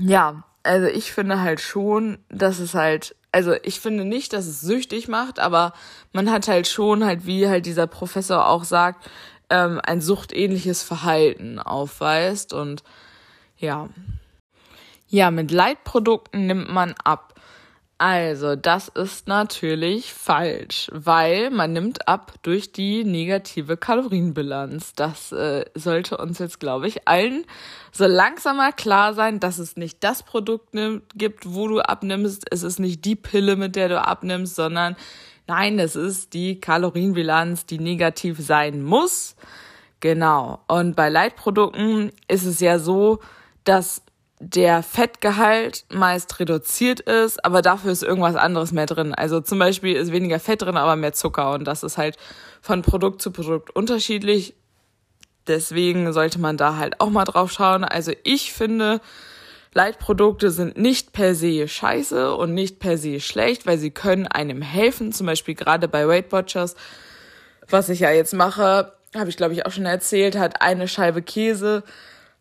ja, 0.00 0.44
also 0.62 0.86
ich 0.86 1.12
finde 1.12 1.42
halt 1.42 1.60
schon, 1.60 2.18
dass 2.30 2.58
es 2.58 2.74
halt 2.74 3.16
also 3.34 3.54
ich 3.64 3.80
finde 3.80 4.04
nicht, 4.04 4.32
dass 4.32 4.46
es 4.46 4.60
süchtig 4.60 5.08
macht, 5.08 5.40
aber 5.40 5.72
man 6.12 6.30
hat 6.30 6.46
halt 6.46 6.68
schon 6.68 7.04
halt, 7.04 7.26
wie 7.26 7.48
halt 7.48 7.66
dieser 7.66 7.88
Professor 7.88 8.46
auch 8.46 8.62
sagt, 8.62 9.10
ähm, 9.50 9.80
ein 9.82 10.00
suchtähnliches 10.00 10.84
Verhalten 10.84 11.58
aufweist 11.58 12.52
und 12.52 12.84
ja. 13.58 13.88
Ja, 15.08 15.32
mit 15.32 15.50
Leitprodukten 15.50 16.46
nimmt 16.46 16.72
man 16.72 16.94
ab. 17.02 17.33
Also, 18.06 18.54
das 18.54 18.88
ist 18.88 19.28
natürlich 19.28 20.12
falsch, 20.12 20.90
weil 20.92 21.48
man 21.48 21.72
nimmt 21.72 22.06
ab 22.06 22.34
durch 22.42 22.70
die 22.70 23.02
negative 23.02 23.78
Kalorienbilanz. 23.78 24.92
Das 24.92 25.32
äh, 25.32 25.64
sollte 25.74 26.18
uns 26.18 26.38
jetzt, 26.38 26.60
glaube 26.60 26.86
ich, 26.86 27.08
allen 27.08 27.46
so 27.92 28.04
langsam 28.04 28.58
mal 28.58 28.74
klar 28.74 29.14
sein, 29.14 29.40
dass 29.40 29.58
es 29.58 29.78
nicht 29.78 30.04
das 30.04 30.22
Produkt 30.22 30.76
gibt, 31.14 31.54
wo 31.54 31.66
du 31.66 31.80
abnimmst. 31.80 32.44
Es 32.50 32.62
ist 32.62 32.78
nicht 32.78 33.06
die 33.06 33.16
Pille, 33.16 33.56
mit 33.56 33.74
der 33.74 33.88
du 33.88 33.98
abnimmst, 33.98 34.54
sondern 34.54 34.96
nein, 35.46 35.78
es 35.78 35.96
ist 35.96 36.34
die 36.34 36.60
Kalorienbilanz, 36.60 37.64
die 37.64 37.78
negativ 37.78 38.38
sein 38.38 38.82
muss. 38.82 39.34
Genau. 40.00 40.60
Und 40.68 40.94
bei 40.94 41.08
Leitprodukten 41.08 42.12
ist 42.28 42.44
es 42.44 42.60
ja 42.60 42.78
so, 42.78 43.20
dass 43.64 44.02
der 44.50 44.82
Fettgehalt 44.82 45.84
meist 45.90 46.38
reduziert 46.38 47.00
ist, 47.00 47.44
aber 47.44 47.62
dafür 47.62 47.92
ist 47.92 48.02
irgendwas 48.02 48.36
anderes 48.36 48.72
mehr 48.72 48.86
drin. 48.86 49.14
Also 49.14 49.40
zum 49.40 49.58
Beispiel 49.58 49.96
ist 49.96 50.12
weniger 50.12 50.38
Fett 50.38 50.62
drin, 50.62 50.76
aber 50.76 50.96
mehr 50.96 51.12
Zucker 51.12 51.52
und 51.52 51.64
das 51.64 51.82
ist 51.82 51.98
halt 51.98 52.16
von 52.60 52.82
Produkt 52.82 53.22
zu 53.22 53.30
Produkt 53.30 53.74
unterschiedlich. 53.74 54.54
Deswegen 55.46 56.12
sollte 56.12 56.38
man 56.38 56.56
da 56.56 56.76
halt 56.76 57.00
auch 57.00 57.10
mal 57.10 57.24
drauf 57.24 57.52
schauen. 57.52 57.84
Also 57.84 58.12
ich 58.22 58.52
finde, 58.52 59.00
Leitprodukte 59.72 60.50
sind 60.50 60.76
nicht 60.76 61.12
per 61.12 61.34
se 61.34 61.66
scheiße 61.66 62.34
und 62.34 62.54
nicht 62.54 62.78
per 62.78 62.98
se 62.98 63.20
schlecht, 63.20 63.66
weil 63.66 63.78
sie 63.78 63.90
können 63.90 64.26
einem 64.26 64.62
helfen. 64.62 65.12
Zum 65.12 65.26
Beispiel 65.26 65.54
gerade 65.54 65.88
bei 65.88 66.06
Weight 66.06 66.32
Watchers, 66.32 66.76
was 67.68 67.88
ich 67.88 68.00
ja 68.00 68.10
jetzt 68.10 68.34
mache, 68.34 68.92
habe 69.14 69.30
ich 69.30 69.36
glaube 69.36 69.54
ich 69.54 69.64
auch 69.64 69.72
schon 69.72 69.86
erzählt, 69.86 70.36
hat 70.36 70.60
eine 70.60 70.88
Scheibe 70.88 71.22
Käse 71.22 71.82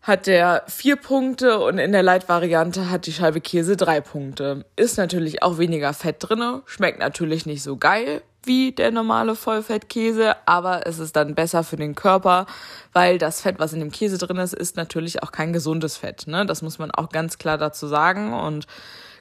hat 0.04 0.28
der 0.28 0.64
vier 0.68 0.98
Punkte 0.98 1.60
und 1.60 1.80
in 1.80 1.94
der 1.94 2.04
Light-Variante 2.04 2.90
hat 2.92 3.08
die 3.08 3.14
Scheibe 3.14 3.42
Käse 3.42 3.76
drei 3.78 4.02
Punkte. 4.02 4.66
Ist 4.76 4.98
natürlich 4.98 5.42
auch 5.42 5.58
weniger 5.58 5.94
Fett 5.94 6.18
drinne, 6.20 6.62
schmeckt 6.66 7.00
natürlich 7.00 7.46
nicht 7.46 7.64
so 7.64 7.78
geil 7.78 8.22
wie 8.46 8.74
der 8.74 8.92
normale 8.92 9.36
Vollfettkäse, 9.36 10.36
aber 10.46 10.86
es 10.86 11.00
ist 11.00 11.16
dann 11.16 11.34
besser 11.34 11.64
für 11.64 11.78
den 11.78 11.96
Körper, 11.96 12.46
weil 12.92 13.18
das 13.18 13.40
Fett, 13.40 13.58
was 13.58 13.72
in 13.72 13.80
dem 13.80 13.92
Käse 13.92 14.18
drin 14.18 14.36
ist, 14.36 14.54
ist 14.54 14.76
natürlich 14.76 15.24
auch 15.24 15.32
kein 15.32 15.54
gesundes 15.54 15.96
Fett. 15.96 16.28
Ne? 16.28 16.46
Das 16.46 16.62
muss 16.62 16.78
man 16.78 16.92
auch 16.92 17.08
ganz 17.08 17.38
klar 17.38 17.58
dazu 17.58 17.88
sagen. 17.88 18.34
Und 18.34 18.68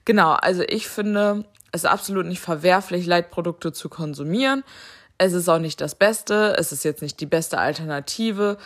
genau, 0.04 0.32
also 0.32 0.64
ich 0.66 0.88
finde 0.88 1.44
es 1.72 1.84
ist 1.84 1.90
absolut 1.90 2.26
nicht 2.26 2.40
verwerflich, 2.40 3.06
Leitprodukte 3.06 3.72
zu 3.72 3.88
konsumieren. 3.88 4.62
Es 5.16 5.32
ist 5.32 5.48
auch 5.48 5.58
nicht 5.58 5.80
das 5.80 5.94
Beste, 5.94 6.54
es 6.58 6.70
ist 6.70 6.84
jetzt 6.84 7.00
nicht 7.00 7.18
die 7.20 7.26
beste 7.26 7.58
Alternative, 7.58 8.58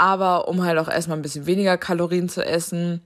aber 0.00 0.48
um 0.48 0.64
halt 0.64 0.78
auch 0.78 0.88
erstmal 0.88 1.18
ein 1.18 1.22
bisschen 1.22 1.44
weniger 1.44 1.76
Kalorien 1.76 2.30
zu 2.30 2.42
essen, 2.42 3.02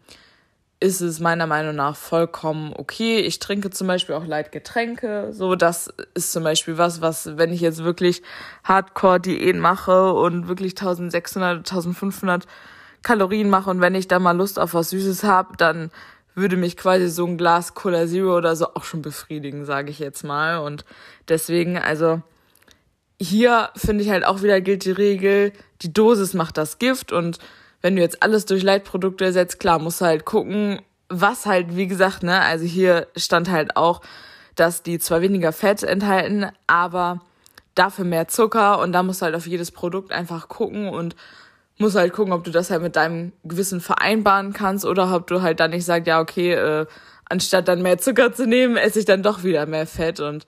ist 0.78 1.00
es 1.00 1.18
meiner 1.18 1.48
Meinung 1.48 1.74
nach 1.74 1.96
vollkommen 1.96 2.72
okay. 2.76 3.18
Ich 3.18 3.40
trinke 3.40 3.70
zum 3.70 3.88
Beispiel 3.88 4.14
auch 4.14 4.24
Leitgetränke. 4.24 5.32
So, 5.32 5.56
das 5.56 5.92
ist 6.14 6.30
zum 6.30 6.44
Beispiel 6.44 6.78
was, 6.78 7.00
was, 7.00 7.36
wenn 7.36 7.52
ich 7.52 7.60
jetzt 7.60 7.82
wirklich 7.82 8.22
Hardcore-Diät 8.62 9.56
mache 9.56 10.12
und 10.12 10.46
wirklich 10.46 10.72
1600, 10.72 11.58
1500 11.58 12.46
Kalorien 13.02 13.50
mache 13.50 13.70
und 13.70 13.80
wenn 13.80 13.96
ich 13.96 14.06
da 14.06 14.20
mal 14.20 14.36
Lust 14.36 14.60
auf 14.60 14.74
was 14.74 14.90
Süßes 14.90 15.24
habe, 15.24 15.56
dann 15.56 15.90
würde 16.36 16.56
mich 16.56 16.76
quasi 16.76 17.08
so 17.08 17.26
ein 17.26 17.38
Glas 17.38 17.74
Cola 17.74 18.06
Zero 18.06 18.36
oder 18.36 18.54
so 18.54 18.72
auch 18.72 18.84
schon 18.84 19.02
befriedigen, 19.02 19.64
sage 19.64 19.90
ich 19.90 19.98
jetzt 19.98 20.22
mal. 20.22 20.58
Und 20.58 20.84
deswegen, 21.28 21.76
also 21.76 22.22
hier 23.20 23.70
finde 23.74 24.04
ich 24.04 24.10
halt 24.10 24.24
auch 24.24 24.42
wieder 24.42 24.60
gilt 24.60 24.84
die 24.84 24.92
Regel, 24.92 25.52
die 25.84 25.92
Dosis 25.92 26.34
macht 26.34 26.56
das 26.56 26.78
Gift 26.78 27.12
und 27.12 27.38
wenn 27.82 27.96
du 27.96 28.02
jetzt 28.02 28.22
alles 28.22 28.46
durch 28.46 28.62
Leitprodukte 28.62 29.26
ersetzt, 29.26 29.60
klar, 29.60 29.78
musst 29.78 30.00
du 30.00 30.06
halt 30.06 30.24
gucken, 30.24 30.80
was 31.08 31.46
halt, 31.46 31.76
wie 31.76 31.86
gesagt, 31.86 32.22
ne, 32.22 32.40
also 32.40 32.64
hier 32.64 33.06
stand 33.14 33.50
halt 33.50 33.76
auch, 33.76 34.00
dass 34.56 34.82
die 34.82 34.98
zwar 34.98 35.20
weniger 35.20 35.52
Fett 35.52 35.82
enthalten, 35.82 36.46
aber 36.66 37.20
dafür 37.74 38.04
mehr 38.04 38.28
Zucker 38.28 38.78
und 38.80 38.92
da 38.92 39.02
musst 39.02 39.20
du 39.20 39.26
halt 39.26 39.34
auf 39.34 39.46
jedes 39.46 39.70
Produkt 39.70 40.12
einfach 40.12 40.48
gucken 40.48 40.88
und 40.88 41.14
musst 41.78 41.96
halt 41.96 42.12
gucken, 42.12 42.32
ob 42.32 42.44
du 42.44 42.50
das 42.50 42.70
halt 42.70 42.82
mit 42.82 42.96
deinem 42.96 43.32
Gewissen 43.44 43.80
vereinbaren 43.80 44.52
kannst 44.52 44.84
oder 44.84 45.14
ob 45.14 45.26
du 45.26 45.42
halt 45.42 45.60
dann 45.60 45.72
nicht 45.72 45.84
sagst, 45.84 46.06
ja, 46.06 46.20
okay, 46.20 46.52
äh, 46.52 46.86
anstatt 47.28 47.68
dann 47.68 47.82
mehr 47.82 47.98
Zucker 47.98 48.32
zu 48.32 48.46
nehmen, 48.46 48.76
esse 48.76 49.00
ich 49.00 49.04
dann 49.04 49.22
doch 49.22 49.42
wieder 49.42 49.66
mehr 49.66 49.86
Fett 49.86 50.20
und 50.20 50.46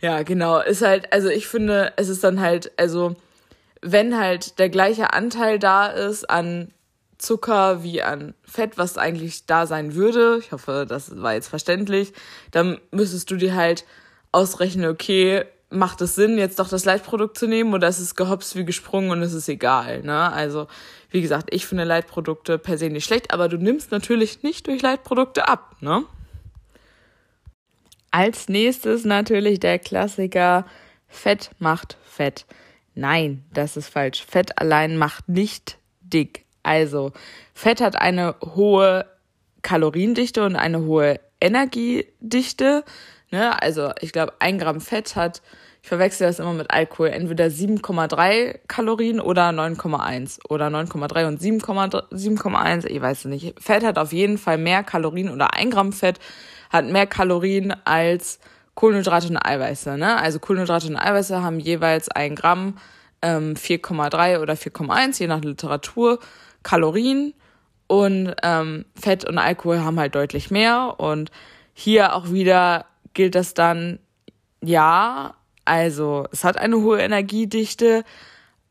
ja, 0.00 0.22
genau. 0.22 0.60
Ist 0.60 0.82
halt, 0.82 1.12
also 1.12 1.28
ich 1.28 1.48
finde, 1.48 1.92
es 1.96 2.08
ist 2.08 2.22
dann 2.22 2.40
halt, 2.40 2.70
also 2.76 3.16
wenn 3.82 4.16
halt 4.16 4.58
der 4.58 4.68
gleiche 4.68 5.12
Anteil 5.12 5.58
da 5.58 5.86
ist 5.86 6.28
an 6.28 6.72
Zucker 7.18 7.82
wie 7.82 8.02
an 8.02 8.34
Fett, 8.44 8.78
was 8.78 8.96
eigentlich 8.96 9.46
da 9.46 9.66
sein 9.66 9.94
würde, 9.94 10.38
ich 10.38 10.52
hoffe, 10.52 10.86
das 10.88 11.20
war 11.20 11.34
jetzt 11.34 11.48
verständlich, 11.48 12.12
dann 12.52 12.78
müsstest 12.92 13.30
du 13.30 13.36
dir 13.36 13.54
halt 13.54 13.84
ausrechnen, 14.30 14.88
okay, 14.88 15.44
macht 15.70 16.00
es 16.00 16.14
Sinn, 16.14 16.38
jetzt 16.38 16.58
doch 16.58 16.68
das 16.68 16.84
Leitprodukt 16.84 17.36
zu 17.36 17.46
nehmen 17.46 17.74
oder 17.74 17.88
ist 17.88 17.98
es 17.98 18.14
gehopst 18.14 18.56
wie 18.56 18.64
gesprungen 18.64 19.10
und 19.10 19.22
es 19.22 19.34
ist 19.34 19.48
egal, 19.48 20.02
ne? 20.02 20.32
Also, 20.32 20.66
wie 21.10 21.20
gesagt, 21.20 21.48
ich 21.52 21.66
finde 21.66 21.84
Leitprodukte 21.84 22.58
per 22.58 22.78
se 22.78 22.88
nicht 22.88 23.04
schlecht, 23.04 23.32
aber 23.32 23.48
du 23.48 23.58
nimmst 23.58 23.90
natürlich 23.90 24.42
nicht 24.42 24.66
durch 24.66 24.80
Leitprodukte 24.80 25.48
ab, 25.48 25.76
ne? 25.80 26.04
Als 28.10 28.48
nächstes 28.48 29.04
natürlich 29.04 29.60
der 29.60 29.78
Klassiker 29.78 30.64
Fett 31.08 31.50
macht 31.58 31.98
Fett. 32.04 32.46
Nein, 32.98 33.44
das 33.54 33.76
ist 33.76 33.90
falsch. 33.90 34.24
Fett 34.24 34.60
allein 34.60 34.96
macht 34.96 35.28
nicht 35.28 35.78
dick. 36.00 36.44
Also, 36.64 37.12
Fett 37.54 37.80
hat 37.80 37.94
eine 37.94 38.34
hohe 38.42 39.06
Kaloriendichte 39.62 40.44
und 40.44 40.56
eine 40.56 40.80
hohe 40.80 41.20
Energiedichte. 41.40 42.84
Ne? 43.30 43.62
Also, 43.62 43.92
ich 44.00 44.10
glaube, 44.10 44.32
ein 44.40 44.58
Gramm 44.58 44.80
Fett 44.80 45.14
hat 45.14 45.42
ich 45.80 45.88
verwechsel 45.88 46.26
das 46.26 46.40
immer 46.40 46.54
mit 46.54 46.72
Alkohol, 46.72 47.10
entweder 47.10 47.46
7,3 47.46 48.58
Kalorien 48.66 49.20
oder 49.20 49.50
9,1 49.50 50.40
oder 50.48 50.66
9,3 50.66 51.28
und 51.28 51.40
7,1, 51.40 52.86
ich 52.86 53.00
weiß 53.00 53.18
es 53.20 53.24
nicht. 53.26 53.62
Fett 53.62 53.84
hat 53.84 53.96
auf 53.96 54.12
jeden 54.12 54.38
Fall 54.38 54.58
mehr 54.58 54.82
Kalorien 54.82 55.30
oder 55.30 55.54
ein 55.54 55.70
Gramm 55.70 55.92
Fett 55.92 56.18
hat 56.70 56.84
mehr 56.86 57.06
Kalorien 57.06 57.74
als 57.84 58.40
Kohlenhydrate 58.78 59.26
und 59.26 59.38
Eiweiße. 59.38 59.98
Ne? 59.98 60.16
Also 60.20 60.38
Kohlenhydrate 60.38 60.86
und 60.86 60.96
Eiweiße 60.96 61.42
haben 61.42 61.58
jeweils 61.58 62.08
ein 62.10 62.36
Gramm 62.36 62.76
ähm, 63.22 63.54
4,3 63.54 64.38
oder 64.38 64.54
4,1, 64.54 65.18
je 65.18 65.26
nach 65.26 65.40
Literatur, 65.40 66.20
Kalorien. 66.62 67.34
Und 67.88 68.36
ähm, 68.44 68.84
Fett 68.94 69.24
und 69.24 69.36
Alkohol 69.36 69.80
haben 69.80 69.98
halt 69.98 70.14
deutlich 70.14 70.52
mehr. 70.52 70.94
Und 70.98 71.32
hier 71.74 72.14
auch 72.14 72.30
wieder 72.30 72.84
gilt 73.14 73.34
das 73.34 73.52
dann, 73.52 73.98
ja, 74.62 75.34
also 75.64 76.28
es 76.30 76.44
hat 76.44 76.56
eine 76.56 76.76
hohe 76.76 77.00
Energiedichte, 77.00 78.04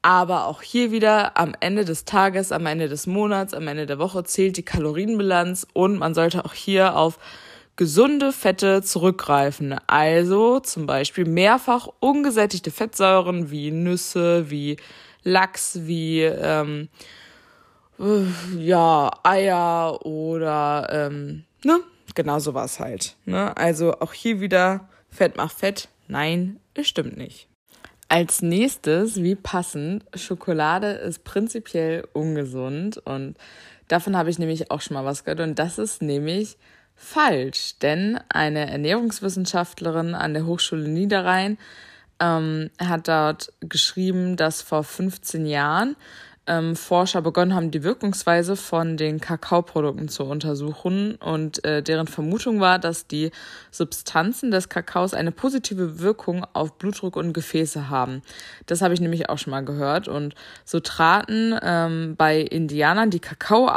aber 0.01 0.45
auch 0.45 0.61
hier 0.61 0.91
wieder 0.91 1.37
am 1.37 1.53
Ende 1.59 1.83
des 1.83 2.05
Tages, 2.05 2.53
am 2.53 2.65
Ende 2.65 2.87
des 2.87 3.07
Monats, 3.07 3.53
am 3.53 3.67
Ende 3.67 3.85
der 3.85 3.99
Woche 3.99 4.23
zählt 4.23 4.55
die 4.55 4.63
Kalorienbilanz 4.63 5.67
und 5.73 5.99
man 5.99 6.13
sollte 6.13 6.45
auch 6.45 6.53
hier 6.53 6.95
auf 6.95 7.19
gesunde 7.77 8.33
Fette 8.33 8.81
zurückgreifen. 8.81 9.75
Also 9.87 10.59
zum 10.59 10.85
Beispiel 10.85 11.25
mehrfach 11.25 11.87
ungesättigte 11.99 12.71
Fettsäuren 12.71 13.49
wie 13.49 13.71
Nüsse, 13.71 14.49
wie 14.49 14.77
Lachs, 15.23 15.79
wie 15.83 16.21
ähm, 16.23 16.89
äh, 17.99 18.25
ja 18.57 19.11
Eier 19.23 20.05
oder 20.05 20.87
ähm, 20.91 21.45
ne 21.63 21.79
genau 22.15 22.39
sowas 22.39 22.79
halt. 22.79 23.15
Ne? 23.25 23.55
Also 23.55 23.99
auch 23.99 24.11
hier 24.11 24.41
wieder 24.41 24.89
Fett 25.09 25.37
macht 25.37 25.57
Fett. 25.57 25.87
Nein, 26.07 26.59
es 26.73 26.87
stimmt 26.87 27.15
nicht. 27.17 27.47
Als 28.09 28.41
nächstes, 28.41 29.21
wie 29.21 29.35
passend, 29.35 30.05
Schokolade 30.15 30.91
ist 30.91 31.25
prinzipiell 31.25 32.07
ungesund 32.13 32.97
und 32.97 33.35
davon 33.89 34.15
habe 34.15 34.29
ich 34.29 34.39
nämlich 34.39 34.71
auch 34.71 34.79
schon 34.81 34.95
mal 34.95 35.05
was 35.05 35.25
gehört 35.25 35.41
und 35.41 35.59
das 35.59 35.77
ist 35.77 36.01
nämlich 36.01 36.57
falsch, 36.97 37.77
denn 37.79 38.19
eine 38.27 38.69
Ernährungswissenschaftlerin 38.69 40.15
an 40.15 40.33
der 40.33 40.45
Hochschule 40.45 40.89
Niederrhein 40.89 41.57
ähm, 42.19 42.71
hat 42.79 43.07
dort 43.07 43.53
geschrieben, 43.61 44.35
dass 44.35 44.61
vor 44.61 44.83
15 44.83 45.45
Jahren 45.45 45.95
ähm, 46.47 46.75
Forscher 46.75 47.21
begonnen 47.21 47.53
haben, 47.53 47.71
die 47.71 47.83
Wirkungsweise 47.83 48.55
von 48.55 48.97
den 48.97 49.19
Kakaoprodukten 49.19 50.09
zu 50.09 50.23
untersuchen. 50.23 51.15
Und 51.15 51.63
äh, 51.65 51.83
deren 51.83 52.07
Vermutung 52.07 52.59
war, 52.59 52.79
dass 52.79 53.07
die 53.07 53.31
Substanzen 53.71 54.51
des 54.51 54.69
Kakaos 54.69 55.13
eine 55.13 55.31
positive 55.31 55.99
Wirkung 55.99 56.45
auf 56.53 56.77
Blutdruck 56.77 57.15
und 57.15 57.33
Gefäße 57.33 57.89
haben. 57.89 58.21
Das 58.65 58.81
habe 58.81 58.93
ich 58.93 59.01
nämlich 59.01 59.29
auch 59.29 59.37
schon 59.37 59.51
mal 59.51 59.65
gehört. 59.65 60.07
Und 60.07 60.35
so 60.65 60.79
traten 60.79 61.55
ähm, 61.61 62.15
bei 62.17 62.39
Indianern, 62.39 63.09
die 63.09 63.19
Kakao 63.19 63.67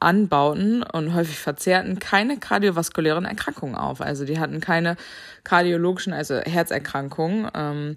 anbauten 0.00 0.82
und 0.82 1.14
häufig 1.14 1.38
verzehrten, 1.38 1.98
keine 1.98 2.38
kardiovaskulären 2.38 3.24
Erkrankungen 3.24 3.74
auf. 3.74 4.00
Also 4.00 4.24
die 4.24 4.38
hatten 4.38 4.60
keine 4.60 4.96
kardiologischen, 5.44 6.12
also 6.12 6.36
Herzerkrankungen. 6.36 7.50
Ähm, 7.54 7.96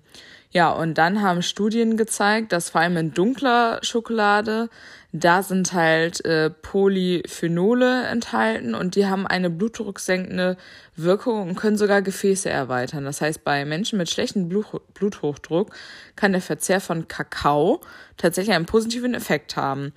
ja, 0.55 0.69
und 0.71 0.97
dann 0.97 1.21
haben 1.21 1.41
Studien 1.41 1.97
gezeigt, 1.97 2.53
dass 2.53 2.69
vor 2.69 2.79
allem 2.79 2.95
in 2.95 3.13
dunkler 3.13 3.79
Schokolade, 3.81 4.69
da 5.12 5.43
sind 5.43 5.74
halt 5.74 6.24
äh, 6.24 6.50
Polyphenole 6.50 8.05
enthalten 8.05 8.74
und 8.74 8.95
die 8.95 9.05
haben 9.05 9.27
eine 9.27 9.50
blutdrucksenkende 9.50 10.55
Wirkung 10.95 11.50
und 11.50 11.55
können 11.55 11.75
sogar 11.75 12.01
Gefäße 12.01 12.50
erweitern. 12.50 13.03
Das 13.03 13.19
heißt, 13.19 13.43
bei 13.43 13.65
Menschen 13.65 13.97
mit 13.97 14.09
schlechtem 14.09 14.47
Bluthochdruck 14.47 15.75
kann 16.15 16.31
der 16.31 16.39
Verzehr 16.39 16.79
von 16.79 17.09
Kakao 17.09 17.81
tatsächlich 18.15 18.55
einen 18.55 18.65
positiven 18.65 19.13
Effekt 19.13 19.57
haben. 19.57 19.91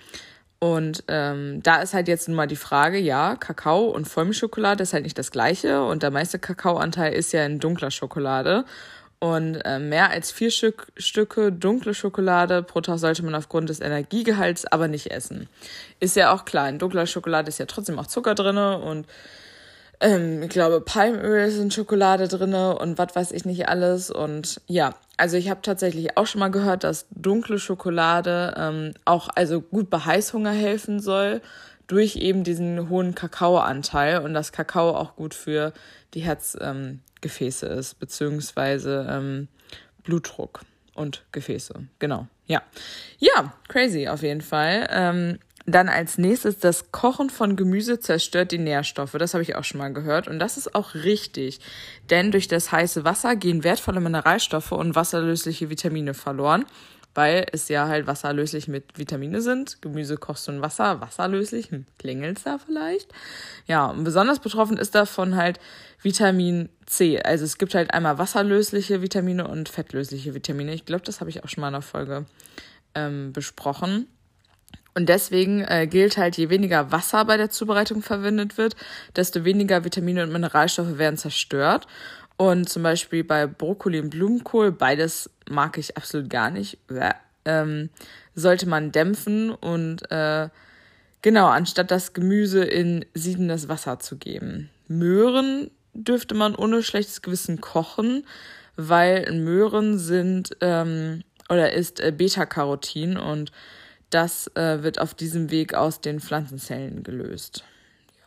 Und 0.59 1.05
ähm, 1.07 1.63
da 1.63 1.83
ist 1.83 1.95
halt 1.95 2.09
jetzt 2.09 2.27
nun 2.27 2.37
mal 2.37 2.49
die 2.49 2.57
Frage, 2.57 2.99
ja, 2.99 3.37
Kakao 3.37 3.85
und 3.91 4.09
Vollmilchschokolade 4.09 4.83
ist 4.83 4.93
halt 4.93 5.05
nicht 5.05 5.19
das 5.19 5.31
gleiche 5.31 5.85
und 5.85 6.03
der 6.03 6.11
meiste 6.11 6.41
Kakaoanteil 6.41 7.13
ist 7.13 7.33
ja 7.33 7.47
in 7.47 7.61
dunkler 7.61 7.93
Schokolade. 7.93 8.65
Und 9.21 9.57
äh, 9.65 9.81
mehr 9.81 10.11
als 10.11 10.31
vier 10.31 10.53
Stück, 10.53 10.93
Stücke 10.97 11.51
dunkle 11.51 11.93
Schokolade 11.93 12.63
pro 12.63 12.81
Tag 12.81 12.99
sollte 12.99 13.25
man 13.25 13.35
aufgrund 13.35 13.69
des 13.69 13.81
Energiegehalts 13.81 14.65
aber 14.67 14.87
nicht 14.87 15.11
essen. 15.11 15.49
Ist 15.99 16.15
ja 16.15 16.33
auch 16.33 16.45
klar, 16.45 16.69
in 16.69 16.79
dunkler 16.79 17.07
Schokolade 17.07 17.49
ist 17.49 17.59
ja 17.59 17.67
trotzdem 17.67 17.99
auch 17.99 18.07
Zucker 18.07 18.37
drinne 18.37 18.79
und 18.79 19.07
ähm, 20.01 20.43
ich 20.45 20.51
glaube 20.51 20.81
Palmöl 20.81 21.49
ist 21.49 21.59
in 21.59 21.73
Schokolade 21.73 22.29
drinne 22.29 22.79
und 22.79 22.99
was 22.99 23.17
weiß 23.17 23.33
ich 23.33 23.45
nicht 23.45 23.69
alles. 23.69 24.13
Und 24.13 24.61
ja, 24.69 24.95
also 25.17 25.37
ich 25.37 25.51
habe 25.51 25.63
tatsächlich 25.63 26.17
auch 26.17 26.27
schon 26.27 26.39
mal 26.39 26.53
gehört, 26.53 26.85
dass 26.85 27.07
dunkle 27.11 27.59
Schokolade 27.59 28.55
ähm, 28.57 28.95
auch 29.05 29.29
also 29.35 29.61
gut 29.61 29.91
bei 29.91 29.99
Heißhunger 29.99 30.53
helfen 30.53 31.01
soll 31.01 31.41
durch 31.89 32.17
eben 32.17 32.45
diesen 32.45 32.89
hohen 32.89 33.15
Kakaoanteil 33.17 34.19
und 34.21 34.35
dass 34.35 34.53
Kakao 34.53 34.91
auch 34.91 35.17
gut 35.17 35.35
für 35.35 35.73
die 36.15 36.21
Herzgefäße 36.21 36.59
ähm, 36.63 37.01
ist, 37.67 37.99
beziehungsweise 37.99 39.07
ähm, 39.11 39.49
Blutdruck 40.03 40.61
und 40.95 41.25
Gefäße. 41.33 41.75
Genau. 41.99 42.27
Ja. 42.47 42.63
Ja, 43.19 43.55
crazy 43.69 44.09
auf 44.09 44.23
jeden 44.23 44.41
Fall. 44.41 44.89
Ähm, 44.91 45.39
dann 45.67 45.91
als 45.91 46.17
nächstes, 46.17 46.59
das 46.59 46.93
Kochen 46.93 47.29
von 47.29 47.55
Gemüse 47.55 48.01
zerstört 48.01 48.53
die 48.53 48.59
Nährstoffe. 48.59 49.13
Das 49.13 49.35
habe 49.35 49.43
ich 49.43 49.55
auch 49.55 49.65
schon 49.65 49.79
mal 49.79 49.93
gehört. 49.93 50.27
Und 50.27 50.39
das 50.39 50.57
ist 50.57 50.75
auch 50.75 50.95
richtig. 50.95 51.61
Denn 52.09 52.31
durch 52.31 52.49
das 52.49 52.73
heiße 52.73 53.05
Wasser 53.05 53.37
gehen 53.37 53.65
wertvolle 53.65 54.01
Mineralstoffe 54.01 54.73
und 54.73 54.95
wasserlösliche 54.95 55.69
Vitamine 55.69 56.15
verloren 56.15 56.65
weil 57.15 57.47
es 57.53 57.69
ja 57.69 57.89
halt 57.89 58.07
wasserlöslich 58.07 58.69
mit 58.69 58.99
Vitamine 58.99 59.41
sind. 59.41 59.83
Gemüse 59.83 60.17
kochst 60.17 60.47
du 60.47 60.53
in 60.53 60.63
Wasser, 60.63 61.01
wasserlöslich, 61.01 61.71
hm, 61.71 61.87
klingelt's 61.99 62.45
da 62.45 62.59
vielleicht? 62.59 63.13
Ja, 63.67 63.87
und 63.87 64.05
besonders 64.05 64.39
betroffen 64.39 64.77
ist 64.77 64.95
davon 64.95 65.37
halt 65.37 65.59
Vitamin 66.03 66.69
C. 66.87 67.21
Also 67.21 67.45
es 67.45 67.59
gibt 67.59 67.75
halt 67.75 67.93
einmal 67.93 68.19
wasserlösliche 68.19 69.03
Vitamine 69.03 69.49
und 69.49 69.69
fettlösliche 69.69 70.35
Vitamine. 70.35 70.75
Ich 70.75 70.85
glaube, 70.85 71.05
das 71.05 71.21
habe 71.21 71.31
ich 71.31 71.43
auch 71.43 71.49
schon 71.49 71.63
mal 71.63 71.69
in 71.69 71.75
einer 71.75 71.83
Folge 71.83 72.27
ähm, 72.95 73.33
besprochen. 73.33 74.07
Und 74.95 75.09
deswegen 75.09 75.63
äh, 75.63 75.87
gilt 75.87 76.17
halt, 76.17 76.37
je 76.37 76.51
weniger 76.51 76.91
Wasser 76.91 77.25
bei 77.25 77.37
der 77.37 77.51
Zubereitung 77.51 78.03
verwendet 78.03 78.59
wird, 78.59 78.75
desto 79.15 79.45
weniger 79.45 79.85
Vitamine 79.85 80.25
und 80.25 80.33
Mineralstoffe 80.33 80.99
werden 80.99 81.17
zerstört. 81.17 81.87
Und 82.37 82.69
zum 82.69 82.85
Beispiel 82.85 83.25
bei 83.25 83.47
Brokkoli 83.47 84.01
und 84.01 84.11
Blumenkohl, 84.11 84.73
beides 84.73 85.31
mag 85.49 85.79
ich 85.79 85.97
absolut 85.97 86.31
gar 86.31 86.51
nicht, 86.51 86.79
ähm, 87.45 87.91
sollte 88.35 88.69
man 88.69 88.93
dämpfen 88.93 89.51
und 89.51 90.11
äh, 90.11 90.49
genau, 91.23 91.47
anstatt 91.47 91.91
das 91.91 92.13
Gemüse 92.13 92.65
in 92.65 93.05
siedendes 93.15 93.69
Wasser 93.69 93.99
zu 93.99 94.17
geben. 94.17 94.71
Möhren 94.87 95.71
dürfte 95.95 96.35
man 96.35 96.55
ohne 96.55 96.83
schlechtes 96.83 97.23
Gewissen 97.23 97.61
kochen, 97.61 98.25
weil 98.77 99.31
Möhren 99.33 99.99
sind 99.99 100.57
ähm, 100.61 101.25
oder 101.49 101.73
ist 101.73 102.01
äh, 102.01 102.13
Beta-Carotin 102.13 103.17
und 103.17 103.53
das 104.11 104.51
äh, 104.55 104.83
wird 104.83 105.01
auf 105.01 105.15
diesem 105.15 105.51
Weg 105.51 105.75
aus 105.75 106.01
den 106.01 106.21
Pflanzenzellen 106.21 107.03
gelöst. 107.03 107.65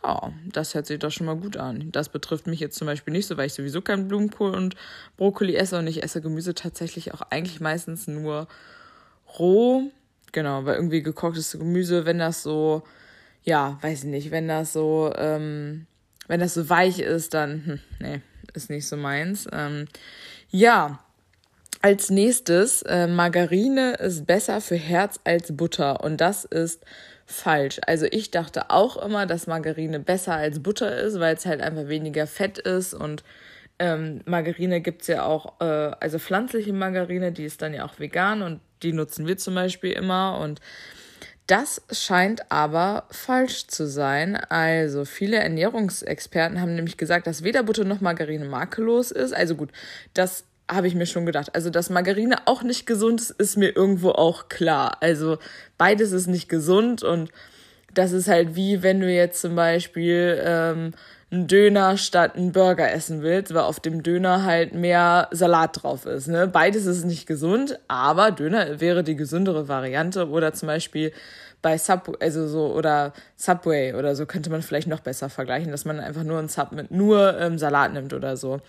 Ja, 0.03 0.33
das 0.51 0.73
hört 0.73 0.87
sich 0.87 0.99
doch 0.99 1.11
schon 1.11 1.27
mal 1.27 1.35
gut 1.35 1.57
an. 1.57 1.91
Das 1.91 2.09
betrifft 2.09 2.47
mich 2.47 2.59
jetzt 2.59 2.77
zum 2.77 2.87
Beispiel 2.87 3.11
nicht 3.11 3.27
so, 3.27 3.37
weil 3.37 3.47
ich 3.47 3.53
sowieso 3.53 3.81
kein 3.81 4.07
Blumenkohl 4.07 4.55
und 4.55 4.75
Brokkoli 5.17 5.55
esse 5.55 5.77
und 5.77 5.87
ich 5.87 6.01
esse 6.03 6.21
Gemüse 6.21 6.55
tatsächlich 6.55 7.13
auch 7.13 7.21
eigentlich 7.29 7.59
meistens 7.59 8.07
nur 8.07 8.47
roh. 9.37 9.91
Genau, 10.31 10.65
weil 10.65 10.75
irgendwie 10.75 11.03
gekochtes 11.03 11.51
Gemüse, 11.51 12.05
wenn 12.05 12.17
das 12.17 12.41
so, 12.41 12.83
ja, 13.43 13.77
weiß 13.81 14.05
ich 14.05 14.09
nicht, 14.09 14.31
wenn 14.31 14.47
das 14.47 14.73
so, 14.73 15.11
ähm, 15.15 15.85
wenn 16.27 16.39
das 16.39 16.53
so 16.53 16.69
weich 16.69 16.99
ist, 16.99 17.33
dann, 17.33 17.65
hm, 17.65 17.79
nee, 17.99 18.21
ist 18.53 18.69
nicht 18.69 18.87
so 18.87 18.97
meins. 18.97 19.47
Ähm, 19.51 19.87
ja, 20.49 20.99
als 21.81 22.09
nächstes, 22.09 22.81
äh, 22.83 23.07
Margarine 23.07 23.93
ist 23.95 24.25
besser 24.25 24.61
für 24.61 24.75
Herz 24.75 25.19
als 25.23 25.55
Butter 25.55 26.03
und 26.03 26.21
das 26.21 26.45
ist 26.45 26.85
falsch. 27.31 27.79
Also 27.85 28.05
ich 28.09 28.31
dachte 28.31 28.69
auch 28.69 28.97
immer, 28.97 29.25
dass 29.25 29.47
Margarine 29.47 29.99
besser 29.99 30.35
als 30.35 30.61
Butter 30.61 30.97
ist, 30.97 31.19
weil 31.19 31.35
es 31.35 31.45
halt 31.45 31.61
einfach 31.61 31.87
weniger 31.87 32.27
Fett 32.27 32.57
ist 32.57 32.93
und 32.93 33.23
ähm, 33.79 34.21
Margarine 34.25 34.81
gibt's 34.81 35.07
ja 35.07 35.25
auch, 35.25 35.59
äh, 35.59 35.63
also 35.99 36.19
pflanzliche 36.19 36.73
Margarine, 36.73 37.31
die 37.31 37.45
ist 37.45 37.61
dann 37.61 37.73
ja 37.73 37.85
auch 37.85 37.99
vegan 37.99 38.43
und 38.43 38.61
die 38.83 38.93
nutzen 38.93 39.25
wir 39.25 39.37
zum 39.37 39.55
Beispiel 39.55 39.91
immer 39.91 40.39
und 40.39 40.61
das 41.47 41.81
scheint 41.91 42.49
aber 42.51 43.07
falsch 43.09 43.67
zu 43.67 43.87
sein. 43.87 44.35
Also 44.35 45.03
viele 45.03 45.37
Ernährungsexperten 45.37 46.61
haben 46.61 46.75
nämlich 46.75 46.95
gesagt, 46.95 47.27
dass 47.27 47.43
weder 47.43 47.63
Butter 47.63 47.83
noch 47.83 47.99
Margarine 47.99 48.45
makellos 48.45 49.11
ist. 49.11 49.33
Also 49.33 49.55
gut, 49.55 49.71
das 50.13 50.45
habe 50.71 50.87
ich 50.87 50.95
mir 50.95 51.05
schon 51.05 51.25
gedacht. 51.25 51.53
Also, 51.53 51.69
dass 51.69 51.89
Margarine 51.89 52.37
auch 52.45 52.63
nicht 52.63 52.85
gesund 52.85 53.21
ist, 53.21 53.31
ist 53.31 53.57
mir 53.57 53.75
irgendwo 53.75 54.11
auch 54.11 54.49
klar. 54.49 54.97
Also, 55.01 55.37
beides 55.77 56.11
ist 56.11 56.27
nicht 56.27 56.49
gesund 56.49 57.03
und 57.03 57.29
das 57.93 58.11
ist 58.13 58.27
halt 58.27 58.55
wie, 58.55 58.83
wenn 58.83 59.01
du 59.01 59.11
jetzt 59.11 59.41
zum 59.41 59.55
Beispiel 59.55 60.41
ähm, 60.43 60.93
einen 61.31 61.47
Döner 61.47 61.97
statt 61.97 62.35
einen 62.35 62.51
Burger 62.51 62.91
essen 62.91 63.21
willst, 63.21 63.53
weil 63.53 63.63
auf 63.63 63.79
dem 63.79 64.03
Döner 64.03 64.43
halt 64.43 64.73
mehr 64.73 65.29
Salat 65.31 65.81
drauf 65.81 66.05
ist. 66.05 66.27
Ne? 66.27 66.47
Beides 66.47 66.85
ist 66.85 67.05
nicht 67.05 67.25
gesund, 67.25 67.79
aber 67.87 68.31
Döner 68.31 68.79
wäre 68.81 69.03
die 69.03 69.15
gesündere 69.15 69.67
Variante 69.67 70.29
oder 70.29 70.53
zum 70.53 70.67
Beispiel 70.67 71.13
bei 71.61 71.77
Subway, 71.77 72.15
also 72.19 72.47
so, 72.47 72.73
oder 72.73 73.13
Subway 73.37 73.93
oder 73.93 74.15
so 74.15 74.25
könnte 74.25 74.49
man 74.49 74.61
vielleicht 74.61 74.87
noch 74.87 74.99
besser 74.99 75.29
vergleichen, 75.29 75.71
dass 75.71 75.85
man 75.85 75.99
einfach 75.99 76.23
nur 76.23 76.39
einen 76.39 76.49
Sub 76.49 76.71
mit 76.71 76.91
nur 76.91 77.39
ähm, 77.39 77.57
Salat 77.57 77.93
nimmt 77.93 78.13
oder 78.13 78.35
so. 78.35 78.59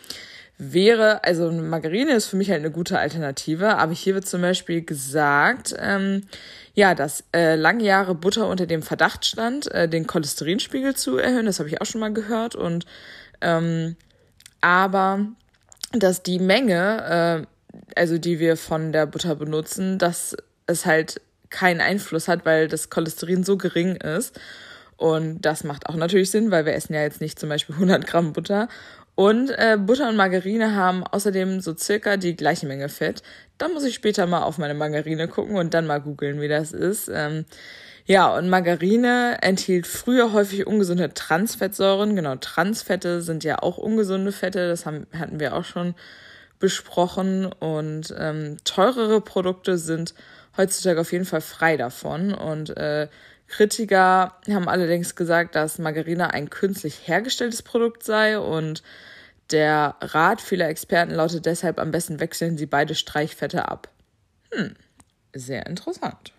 Wäre, 0.59 1.25
also 1.25 1.51
Margarine 1.51 2.13
ist 2.13 2.27
für 2.27 2.37
mich 2.37 2.51
halt 2.51 2.61
eine 2.61 2.71
gute 2.71 2.99
Alternative, 2.99 3.79
aber 3.79 3.93
hier 3.93 4.15
wird 4.15 4.27
zum 4.27 4.43
Beispiel 4.43 4.83
gesagt, 4.83 5.75
ähm, 5.79 6.27
ja, 6.75 6.95
dass 6.95 7.25
äh, 7.35 7.57
lange 7.57 7.85
Jahre 7.85 8.15
Butter 8.15 8.49
unter 8.49 8.67
dem 8.67 8.83
Verdacht 8.83 9.25
stand, 9.25 9.71
äh, 9.73 9.89
den 9.89 10.07
Cholesterinspiegel 10.07 10.95
zu 10.95 11.17
erhöhen, 11.17 11.47
das 11.47 11.59
habe 11.59 11.69
ich 11.69 11.81
auch 11.81 11.87
schon 11.87 12.01
mal 12.01 12.13
gehört 12.13 12.55
und 12.55 12.87
ähm, 13.41 13.97
aber 14.61 15.27
dass 15.93 16.23
die 16.23 16.39
Menge, 16.39 17.47
äh, 17.47 18.01
also 18.01 18.19
die 18.19 18.39
wir 18.39 18.57
von 18.57 18.93
der 18.93 19.07
Butter 19.07 19.35
benutzen, 19.35 19.99
dass 19.99 20.37
es 20.67 20.87
halt 20.87 21.21
keinen 21.51 21.81
Einfluss 21.81 22.29
hat, 22.29 22.45
weil 22.45 22.69
das 22.69 22.91
Cholesterin 22.91 23.45
so 23.45 23.57
gering 23.57 23.97
ist. 23.97 24.41
Und 24.97 25.43
das 25.43 25.65
macht 25.65 25.89
auch 25.89 25.97
natürlich 25.97 26.31
Sinn, 26.31 26.51
weil 26.51 26.65
wir 26.65 26.75
essen 26.75 26.95
ja 26.95 27.03
jetzt 27.03 27.21
nicht 27.21 27.39
zum 27.39 27.49
Beispiel 27.49 27.75
100 27.75 28.07
Gramm 28.07 28.33
Butter. 28.33 28.69
Und 29.23 29.51
äh, 29.51 29.79
Butter 29.79 30.09
und 30.09 30.17
Margarine 30.17 30.75
haben 30.75 31.05
außerdem 31.07 31.61
so 31.61 31.77
circa 31.77 32.17
die 32.17 32.35
gleiche 32.35 32.67
Menge 32.67 32.89
Fett. 32.89 33.23
Da 33.57 33.69
muss 33.69 33.85
ich 33.85 33.95
später 33.95 34.27
mal 34.27 34.43
auf 34.43 34.59
meine 34.59 34.75
Margarine 34.75 35.29
gucken 35.29 35.55
und 35.55 35.75
dann 35.75 35.87
mal 35.87 36.01
googeln, 36.01 36.41
wie 36.41 36.49
das 36.49 36.73
ist. 36.73 37.09
Ähm, 37.09 37.45
ja, 38.05 38.37
und 38.37 38.51
Margarine 38.51 39.39
enthielt 39.41 39.87
früher 39.87 40.33
häufig 40.33 40.67
ungesunde 40.67 41.15
Transfettsäuren. 41.15 42.17
Genau, 42.17 42.35
Transfette 42.35 43.23
sind 43.23 43.45
ja 43.45 43.63
auch 43.63 43.79
ungesunde 43.79 44.33
Fette. 44.33 44.67
Das 44.67 44.87
haben, 44.87 45.07
hatten 45.17 45.39
wir 45.39 45.55
auch 45.55 45.65
schon 45.65 45.95
besprochen. 46.59 47.47
Und 47.47 48.13
ähm, 48.19 48.57
teurere 48.65 49.21
Produkte 49.21 49.79
sind 49.79 50.15
heutzutage 50.57 51.01
auf 51.01 51.13
jeden 51.13 51.27
Fall 51.27 51.43
frei 51.43 51.77
davon. 51.77 52.35
Und 52.35 52.77
äh, 52.77 53.07
Kritiker 53.47 54.37
haben 54.49 54.69
allerdings 54.69 55.15
gesagt, 55.15 55.55
dass 55.55 55.79
Margarine 55.79 56.35
ein 56.35 56.51
künstlich 56.51 57.07
hergestelltes 57.07 57.63
Produkt 57.63 58.03
sei 58.03 58.37
und 58.41 58.83
der 59.53 59.97
Rat 60.01 60.41
vieler 60.41 60.69
Experten 60.69 61.13
lautet 61.13 61.47
deshalb 61.47 61.79
am 61.79 61.91
besten 61.91 62.21
wechseln 62.21 62.59
Sie 62.59 62.67
beide 62.67 62.95
Streichfette 62.95 63.69
ab. 63.69 63.89
Hm, 64.53 64.75
sehr 65.35 65.67
interessant. 65.67 66.33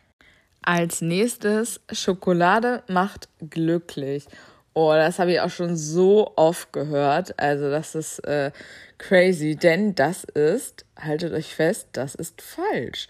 Als 0.61 1.01
nächstes, 1.01 1.81
Schokolade 1.91 2.83
macht 2.87 3.27
glücklich. 3.49 4.25
Oh, 4.73 4.93
das 4.93 5.19
habe 5.19 5.33
ich 5.33 5.39
auch 5.41 5.49
schon 5.49 5.75
so 5.77 6.33
oft 6.35 6.73
gehört. 6.73 7.37
Also 7.39 7.69
das 7.69 7.95
ist 7.95 8.19
äh, 8.19 8.51
crazy, 8.97 9.55
denn 9.55 9.93
das 9.93 10.23
ist, 10.23 10.85
haltet 10.99 11.33
euch 11.33 11.53
fest, 11.53 11.89
das 11.91 12.15
ist 12.15 12.41
falsch. 12.41 13.07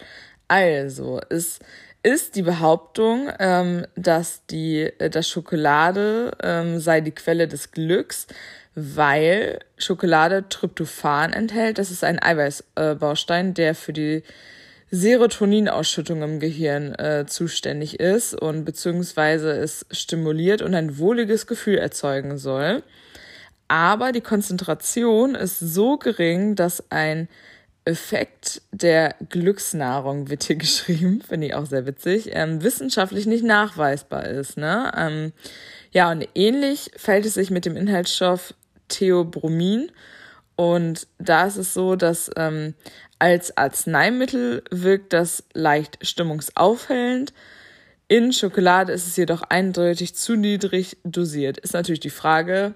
Also, 0.47 1.21
es 1.29 1.59
ist 2.03 2.35
die 2.35 2.41
Behauptung, 2.41 3.29
ähm, 3.39 3.87
dass 3.95 4.45
die, 4.47 4.81
äh, 4.81 5.09
dass 5.09 5.29
Schokolade 5.29 6.31
ähm, 6.43 6.79
sei 6.79 7.01
die 7.01 7.11
Quelle 7.15 7.47
des 7.47 7.71
Glücks, 7.71 8.27
weil 8.75 9.59
Schokolade 9.77 10.45
Tryptophan 10.49 11.33
enthält. 11.33 11.77
Das 11.77 11.91
ist 11.91 12.03
ein 12.03 12.21
Eiweißbaustein, 12.21 13.49
äh, 13.49 13.53
der 13.53 13.75
für 13.75 13.93
die 13.93 14.23
Serotoninausschüttung 14.91 16.21
im 16.21 16.39
Gehirn 16.39 16.93
äh, 16.95 17.25
zuständig 17.27 17.99
ist 17.99 18.35
und 18.35 18.63
beziehungsweise 18.63 19.51
es 19.51 19.85
stimuliert 19.91 20.61
und 20.61 20.75
ein 20.75 20.99
wohliges 20.99 21.47
Gefühl 21.47 21.77
erzeugen 21.77 22.37
soll. 22.37 22.83
Aber 23.67 24.11
die 24.11 24.21
Konzentration 24.21 25.33
ist 25.33 25.59
so 25.59 25.97
gering, 25.97 26.55
dass 26.55 26.91
ein 26.91 27.27
Effekt 27.85 28.61
der 28.71 29.15
Glücksnahrung 29.29 30.29
wird 30.29 30.43
hier 30.43 30.55
geschrieben, 30.57 31.21
finde 31.27 31.47
ich 31.47 31.55
auch 31.55 31.65
sehr 31.65 31.85
witzig, 31.85 32.29
ähm, 32.31 32.61
wissenschaftlich 32.63 33.25
nicht 33.25 33.43
nachweisbar 33.43 34.25
ist. 34.25 34.57
Ne? 34.57 34.91
Ähm, 34.95 35.33
ja, 35.91 36.11
und 36.11 36.27
ähnlich 36.35 36.91
fällt 36.95 37.25
es 37.25 37.33
sich 37.33 37.51
mit 37.51 37.65
dem 37.65 37.75
Inhaltsstoff 37.75 38.53
Theobromin. 38.93 39.91
Und 40.55 41.07
da 41.17 41.47
ist 41.47 41.57
es 41.57 41.73
so, 41.73 41.95
dass 41.95 42.29
ähm, 42.35 42.75
als 43.17 43.57
Arzneimittel 43.57 44.63
wirkt 44.69 45.13
das 45.13 45.43
leicht 45.53 45.97
stimmungsaufhellend. 46.05 47.33
In 48.07 48.33
Schokolade 48.33 48.93
ist 48.93 49.07
es 49.07 49.15
jedoch 49.15 49.41
eindeutig 49.41 50.13
zu 50.13 50.35
niedrig 50.35 50.97
dosiert. 51.03 51.57
Ist 51.57 51.73
natürlich 51.73 52.01
die 52.01 52.11
Frage, 52.11 52.75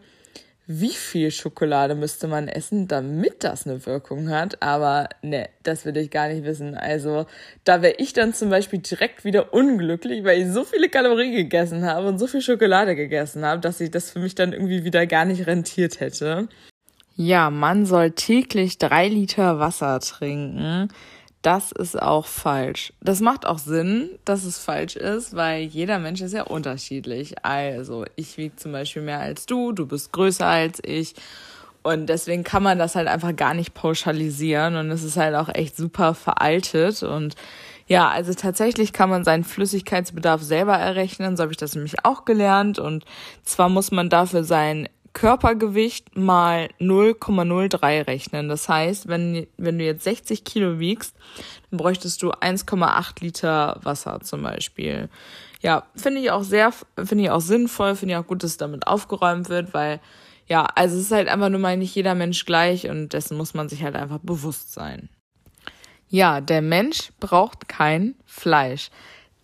wie 0.68 0.92
viel 0.92 1.32
Schokolade 1.32 1.96
müsste 1.96 2.28
man 2.28 2.50
essen, 2.50 2.90
damit 2.90 3.46
das 3.46 3.66
eine 3.66 3.86
Wirkung 3.86 4.30
hat. 4.30 4.62
Aber 4.62 5.08
ne, 5.22 5.50
das 5.64 5.86
will 5.86 5.96
ich 5.96 6.12
gar 6.12 6.28
nicht 6.28 6.44
wissen. 6.44 6.76
Also 6.76 7.26
da 7.64 7.82
wäre 7.82 7.96
ich 7.98 8.12
dann 8.12 8.34
zum 8.34 8.50
Beispiel 8.50 8.80
direkt 8.80 9.24
wieder 9.24 9.54
unglücklich, 9.54 10.26
weil 10.26 10.42
ich 10.42 10.52
so 10.52 10.66
viele 10.66 10.90
Kalorien 10.90 11.34
gegessen 11.34 11.86
habe 11.86 12.08
und 12.08 12.20
so 12.20 12.28
viel 12.28 12.42
Schokolade 12.42 12.98
gegessen 12.98 13.46
habe, 13.46 13.62
dass 13.62 13.80
ich 13.80 13.92
das 13.92 14.12
für 14.12 14.20
mich 14.20 14.36
dann 14.36 14.52
irgendwie 14.52 14.84
wieder 14.84 15.08
gar 15.08 15.24
nicht 15.24 15.48
rentiert 15.48 16.02
hätte. 16.02 16.50
Ja, 17.16 17.50
man 17.50 17.86
soll 17.86 18.12
täglich 18.12 18.78
drei 18.78 19.08
Liter 19.08 19.60
Wasser 19.60 20.00
trinken 20.02 20.90
das 21.48 21.72
ist 21.72 21.98
auch 21.98 22.26
falsch. 22.26 22.92
Das 23.00 23.22
macht 23.22 23.46
auch 23.46 23.58
Sinn, 23.58 24.10
dass 24.26 24.44
es 24.44 24.60
falsch 24.60 24.98
ist, 24.98 25.34
weil 25.34 25.62
jeder 25.62 25.98
Mensch 25.98 26.20
ist 26.20 26.34
ja 26.34 26.44
unterschiedlich. 26.44 27.36
Also 27.46 28.04
ich 28.18 28.38
wiege 28.38 28.58
zum 28.58 28.74
Beispiel 28.74 29.02
mehr 29.02 29.22
als 29.22 29.46
du, 29.46 29.72
du 29.72 29.86
bist 29.86 30.12
größer 30.12 30.46
als 30.46 30.82
ich. 30.84 31.16
Und 31.84 32.08
deswegen 32.08 32.44
kann 32.44 32.64
man 32.64 32.78
das 32.78 32.98
halt 32.98 33.08
einfach 33.08 33.34
gar 33.34 33.54
nicht 33.54 33.74
pauschalisieren. 33.74 34.76
Und 34.76 34.92
es 34.92 35.04
ist 35.04 35.16
halt 35.16 35.36
auch 35.36 35.48
echt 35.48 35.78
super 35.78 36.16
veraltet. 36.16 37.02
Und 37.04 37.36
ja, 37.88 38.10
also 38.10 38.34
tatsächlich 38.34 38.92
kann 38.92 39.10
man 39.10 39.24
seinen 39.24 39.46
Flüssigkeitsbedarf 39.46 40.42
selber 40.42 40.76
errechnen. 40.76 41.38
So 41.38 41.44
habe 41.44 41.54
ich 41.54 41.58
das 41.58 41.76
nämlich 41.76 42.04
auch 42.04 42.26
gelernt. 42.26 42.78
Und 42.78 43.06
zwar 43.46 43.70
muss 43.70 43.92
man 43.92 44.10
dafür 44.10 44.44
sein 44.44 44.90
Körpergewicht 45.18 46.16
mal 46.16 46.70
0,03 46.80 48.06
rechnen. 48.06 48.50
Das 48.50 48.70
heißt, 48.70 49.08
wenn, 49.08 49.48
wenn 49.58 49.80
du 49.80 49.84
jetzt 49.84 50.04
60 50.04 50.44
Kilo 50.44 50.78
wiegst, 50.78 51.16
dann 51.72 51.80
bräuchtest 51.80 52.22
du 52.22 52.34
1,8 52.34 53.24
Liter 53.24 53.80
Wasser 53.82 54.20
zum 54.22 54.44
Beispiel. 54.44 55.10
Ja, 55.60 55.88
finde 55.96 56.22
ich 56.22 56.30
auch 56.30 56.44
sehr, 56.44 56.72
finde 57.04 57.24
ich 57.24 57.32
auch 57.32 57.42
sinnvoll, 57.42 57.96
finde 57.96 58.14
ich 58.14 58.20
auch 58.20 58.28
gut, 58.28 58.44
dass 58.44 58.58
damit 58.58 58.86
aufgeräumt 58.86 59.50
wird, 59.50 59.74
weil 59.74 60.02
ja, 60.46 60.68
also 60.76 60.96
es 60.98 61.06
ist 61.06 61.12
halt 61.12 61.30
einfach 61.30 61.50
nur 61.50 61.62
mal 61.62 61.78
nicht 61.78 61.96
jeder 61.96 62.14
Mensch 62.14 62.46
gleich 62.46 62.88
und 62.88 63.10
dessen 63.10 63.38
muss 63.38 63.56
man 63.56 63.70
sich 63.70 63.82
halt 63.82 63.96
einfach 63.96 64.20
bewusst 64.20 64.72
sein. 64.72 65.10
Ja, 66.10 66.42
der 66.42 66.62
Mensch 66.62 67.12
braucht 67.20 67.68
kein 67.68 68.14
Fleisch. 68.28 68.92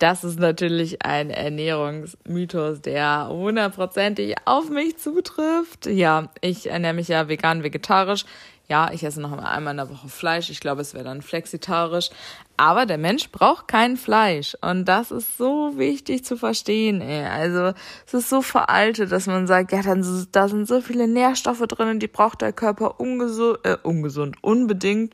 Das 0.04 0.26
ist 0.26 0.38
natürlich 0.38 1.06
ein 1.06 1.30
Ernährungsmythos, 1.30 2.82
der 2.82 3.30
hundertprozentig 3.30 4.36
auf 4.44 4.70
mich 4.70 4.98
zutrifft. 4.98 5.86
Ja, 5.86 6.30
ich 6.42 6.70
ernähre 6.70 6.94
mich 6.94 7.08
ja 7.08 7.30
vegan, 7.30 7.64
vegetarisch. 7.64 8.26
Ja, 8.68 8.92
ich 8.92 9.06
esse 9.06 9.22
noch 9.22 9.32
einmal 9.32 9.72
in 9.72 9.78
der 9.78 9.90
Woche 9.90 10.10
Fleisch. 10.10 10.50
Ich 10.50 10.60
glaube, 10.60 10.82
es 10.82 10.94
wäre 10.94 11.06
dann 11.06 11.22
flexitarisch. 11.22 12.10
Aber 12.58 12.86
der 12.86 12.98
Mensch 12.98 13.32
braucht 13.32 13.70
kein 13.70 13.96
Fleisch. 13.96 14.58
Und 14.60 14.84
das 14.90 15.10
ist 15.10 15.38
so 15.38 15.78
wichtig 15.78 16.26
zu 16.26 16.36
verstehen, 16.36 17.00
ey. 17.00 17.24
Also, 17.24 17.72
es 18.06 18.14
ist 18.14 18.30
so 18.30 18.42
veraltet, 18.42 19.10
dass 19.10 19.26
man 19.26 19.48
sagt, 19.48 19.72
ja, 19.72 19.84
dann, 19.84 20.06
da 20.34 20.50
sind 20.50 20.68
so 20.68 20.82
viele 20.82 21.08
Nährstoffe 21.08 21.66
drin 21.66 22.02
die 22.02 22.08
braucht 22.08 22.42
der 22.42 22.52
Körper 22.52 23.00
ungesund, 23.00 23.60
äh, 23.64 23.78
ungesund, 23.84 24.36
unbedingt 24.42 25.14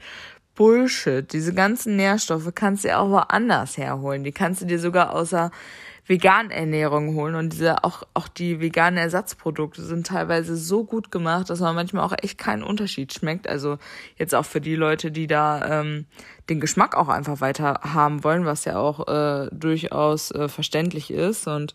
Bullshit. 0.59 1.31
Diese 1.31 1.53
ganzen 1.53 1.95
Nährstoffe 1.95 2.51
kannst 2.53 2.83
du 2.83 2.89
ja 2.89 2.99
auch 2.99 3.09
woanders 3.11 3.77
herholen. 3.77 4.25
Die 4.25 4.33
kannst 4.33 4.61
du 4.61 4.65
dir 4.65 4.77
sogar 4.77 5.15
außer 5.15 5.51
veganen 6.05 6.51
Ernährung 6.51 7.15
holen. 7.15 7.35
Und 7.35 7.53
diese, 7.53 7.85
auch, 7.85 8.03
auch 8.13 8.27
die 8.27 8.59
veganen 8.59 8.97
Ersatzprodukte 8.97 9.81
sind 9.81 10.07
teilweise 10.07 10.57
so 10.57 10.83
gut 10.83 11.13
gemacht, 11.13 11.49
dass 11.49 11.61
man 11.61 11.75
manchmal 11.75 12.03
auch 12.03 12.13
echt 12.21 12.37
keinen 12.37 12.63
Unterschied 12.63 13.13
schmeckt. 13.13 13.47
Also 13.47 13.77
jetzt 14.17 14.35
auch 14.35 14.43
für 14.43 14.59
die 14.59 14.75
Leute, 14.75 15.11
die 15.11 15.27
da 15.27 15.79
ähm, 15.79 16.07
den 16.49 16.59
Geschmack 16.59 16.93
auch 16.97 17.07
einfach 17.07 17.39
weiter 17.39 17.79
haben 17.93 18.25
wollen, 18.25 18.43
was 18.43 18.65
ja 18.65 18.77
auch 18.79 19.07
äh, 19.07 19.47
durchaus 19.53 20.31
äh, 20.31 20.49
verständlich 20.49 21.09
ist. 21.09 21.47
Und 21.47 21.73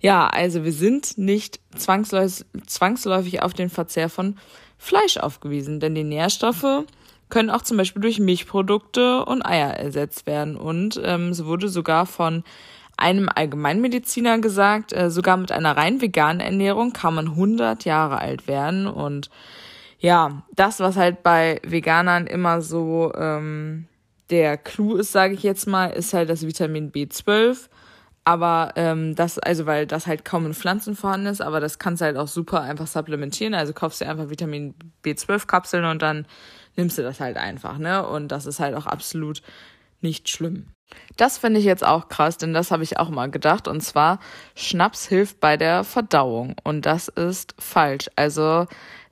ja, 0.00 0.26
also 0.28 0.64
wir 0.64 0.72
sind 0.72 1.18
nicht 1.18 1.60
zwangsläufig, 1.76 2.46
zwangsläufig 2.66 3.42
auf 3.42 3.52
den 3.52 3.68
Verzehr 3.68 4.08
von 4.08 4.38
Fleisch 4.78 5.18
aufgewiesen, 5.18 5.78
denn 5.78 5.94
die 5.94 6.04
Nährstoffe 6.04 6.86
können 7.28 7.50
auch 7.50 7.62
zum 7.62 7.76
Beispiel 7.76 8.02
durch 8.02 8.18
Milchprodukte 8.20 9.24
und 9.24 9.44
Eier 9.44 9.70
ersetzt 9.70 10.26
werden. 10.26 10.56
Und 10.56 11.00
ähm, 11.02 11.30
es 11.30 11.44
wurde 11.44 11.68
sogar 11.68 12.06
von 12.06 12.44
einem 12.96 13.28
Allgemeinmediziner 13.34 14.38
gesagt, 14.38 14.92
äh, 14.92 15.10
sogar 15.10 15.36
mit 15.36 15.50
einer 15.52 15.76
rein 15.76 16.00
veganen 16.00 16.40
Ernährung 16.40 16.92
kann 16.92 17.14
man 17.14 17.28
100 17.28 17.84
Jahre 17.84 18.18
alt 18.18 18.46
werden. 18.46 18.86
Und 18.86 19.30
ja, 19.98 20.42
das, 20.54 20.80
was 20.80 20.96
halt 20.96 21.22
bei 21.22 21.60
Veganern 21.64 22.26
immer 22.26 22.60
so 22.60 23.12
ähm, 23.16 23.86
der 24.30 24.56
Clou 24.56 24.96
ist, 24.96 25.12
sage 25.12 25.34
ich 25.34 25.42
jetzt 25.42 25.66
mal, 25.66 25.86
ist 25.86 26.14
halt 26.14 26.30
das 26.30 26.46
Vitamin 26.46 26.92
B12. 26.92 27.68
Aber 28.26 28.72
ähm, 28.76 29.14
das, 29.14 29.38
also 29.38 29.66
weil 29.66 29.86
das 29.86 30.06
halt 30.06 30.24
kaum 30.24 30.46
in 30.46 30.54
Pflanzen 30.54 30.96
vorhanden 30.96 31.26
ist, 31.26 31.42
aber 31.42 31.60
das 31.60 31.78
kannst 31.78 32.00
du 32.00 32.06
halt 32.06 32.16
auch 32.16 32.28
super 32.28 32.62
einfach 32.62 32.86
supplementieren. 32.86 33.52
Also 33.52 33.74
kaufst 33.74 34.00
du 34.00 34.06
einfach 34.06 34.30
Vitamin 34.30 34.74
B12-Kapseln 35.04 35.84
und 35.84 36.00
dann 36.00 36.26
nimmst 36.76 36.98
du 36.98 37.02
das 37.02 37.20
halt 37.20 37.36
einfach, 37.36 37.78
ne? 37.78 38.06
Und 38.06 38.28
das 38.28 38.46
ist 38.46 38.60
halt 38.60 38.74
auch 38.74 38.86
absolut 38.86 39.42
nicht 40.00 40.28
schlimm. 40.28 40.68
Das 41.16 41.38
finde 41.38 41.60
ich 41.60 41.66
jetzt 41.66 41.84
auch 41.84 42.08
krass, 42.08 42.36
denn 42.36 42.52
das 42.52 42.70
habe 42.70 42.82
ich 42.82 42.98
auch 42.98 43.08
mal 43.08 43.30
gedacht. 43.30 43.68
Und 43.68 43.80
zwar, 43.80 44.20
Schnaps 44.54 45.08
hilft 45.08 45.40
bei 45.40 45.56
der 45.56 45.82
Verdauung. 45.82 46.56
Und 46.62 46.86
das 46.86 47.08
ist 47.08 47.54
falsch. 47.58 48.10
Also 48.16 48.66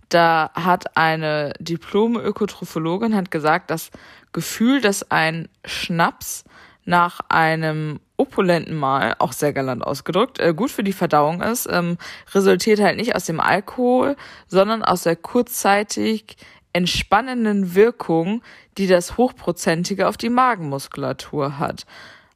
da 0.08 0.50
hat 0.54 0.96
eine 0.96 1.54
Diplom-Ökotrophologin 1.58 3.16
hat 3.16 3.30
gesagt, 3.30 3.70
das 3.70 3.90
Gefühl, 4.32 4.80
dass 4.80 5.10
ein 5.10 5.48
Schnaps 5.64 6.44
nach 6.84 7.20
einem 7.28 8.00
opulenten 8.16 8.76
Mahl, 8.76 9.14
auch 9.18 9.32
sehr 9.32 9.52
galant 9.52 9.84
ausgedrückt, 9.84 10.38
äh, 10.40 10.52
gut 10.52 10.70
für 10.70 10.84
die 10.84 10.92
Verdauung 10.92 11.40
ist, 11.40 11.68
ähm, 11.70 11.96
resultiert 12.34 12.80
halt 12.80 12.96
nicht 12.96 13.14
aus 13.14 13.24
dem 13.24 13.40
Alkohol, 13.40 14.16
sondern 14.48 14.82
aus 14.82 15.02
der 15.04 15.16
kurzzeitig 15.16 16.36
entspannenden 16.72 17.74
Wirkung, 17.74 18.42
die 18.78 18.86
das 18.86 19.16
Hochprozentige 19.16 20.08
auf 20.08 20.16
die 20.16 20.30
Magenmuskulatur 20.30 21.58
hat. 21.58 21.86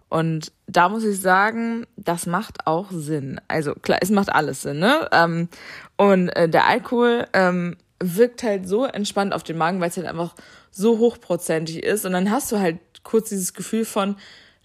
Und 0.09 0.53
da 0.67 0.89
muss 0.89 1.05
ich 1.05 1.21
sagen, 1.21 1.87
das 1.97 2.27
macht 2.27 2.67
auch 2.67 2.91
Sinn. 2.91 3.41
Also 3.49 3.75
klar, 3.75 3.99
es 4.01 4.11
macht 4.11 4.31
alles 4.31 4.63
Sinn, 4.63 4.79
ne? 4.79 5.09
Ähm, 5.13 5.49
und 5.97 6.29
äh, 6.31 6.49
der 6.49 6.67
Alkohol 6.67 7.27
ähm, 7.33 7.77
wirkt 7.99 8.43
halt 8.43 8.69
so 8.69 8.85
entspannt 8.85 9.33
auf 9.33 9.43
den 9.43 9.59
Magen, 9.59 9.81
weil 9.81 9.89
es 9.89 9.97
halt 9.97 10.07
einfach 10.07 10.35
so 10.71 10.99
hochprozentig 10.99 11.83
ist. 11.83 12.05
Und 12.05 12.13
dann 12.13 12.31
hast 12.31 12.53
du 12.53 12.61
halt 12.61 12.79
kurz 13.03 13.31
dieses 13.31 13.55
Gefühl 13.55 13.85
von, 13.85 14.17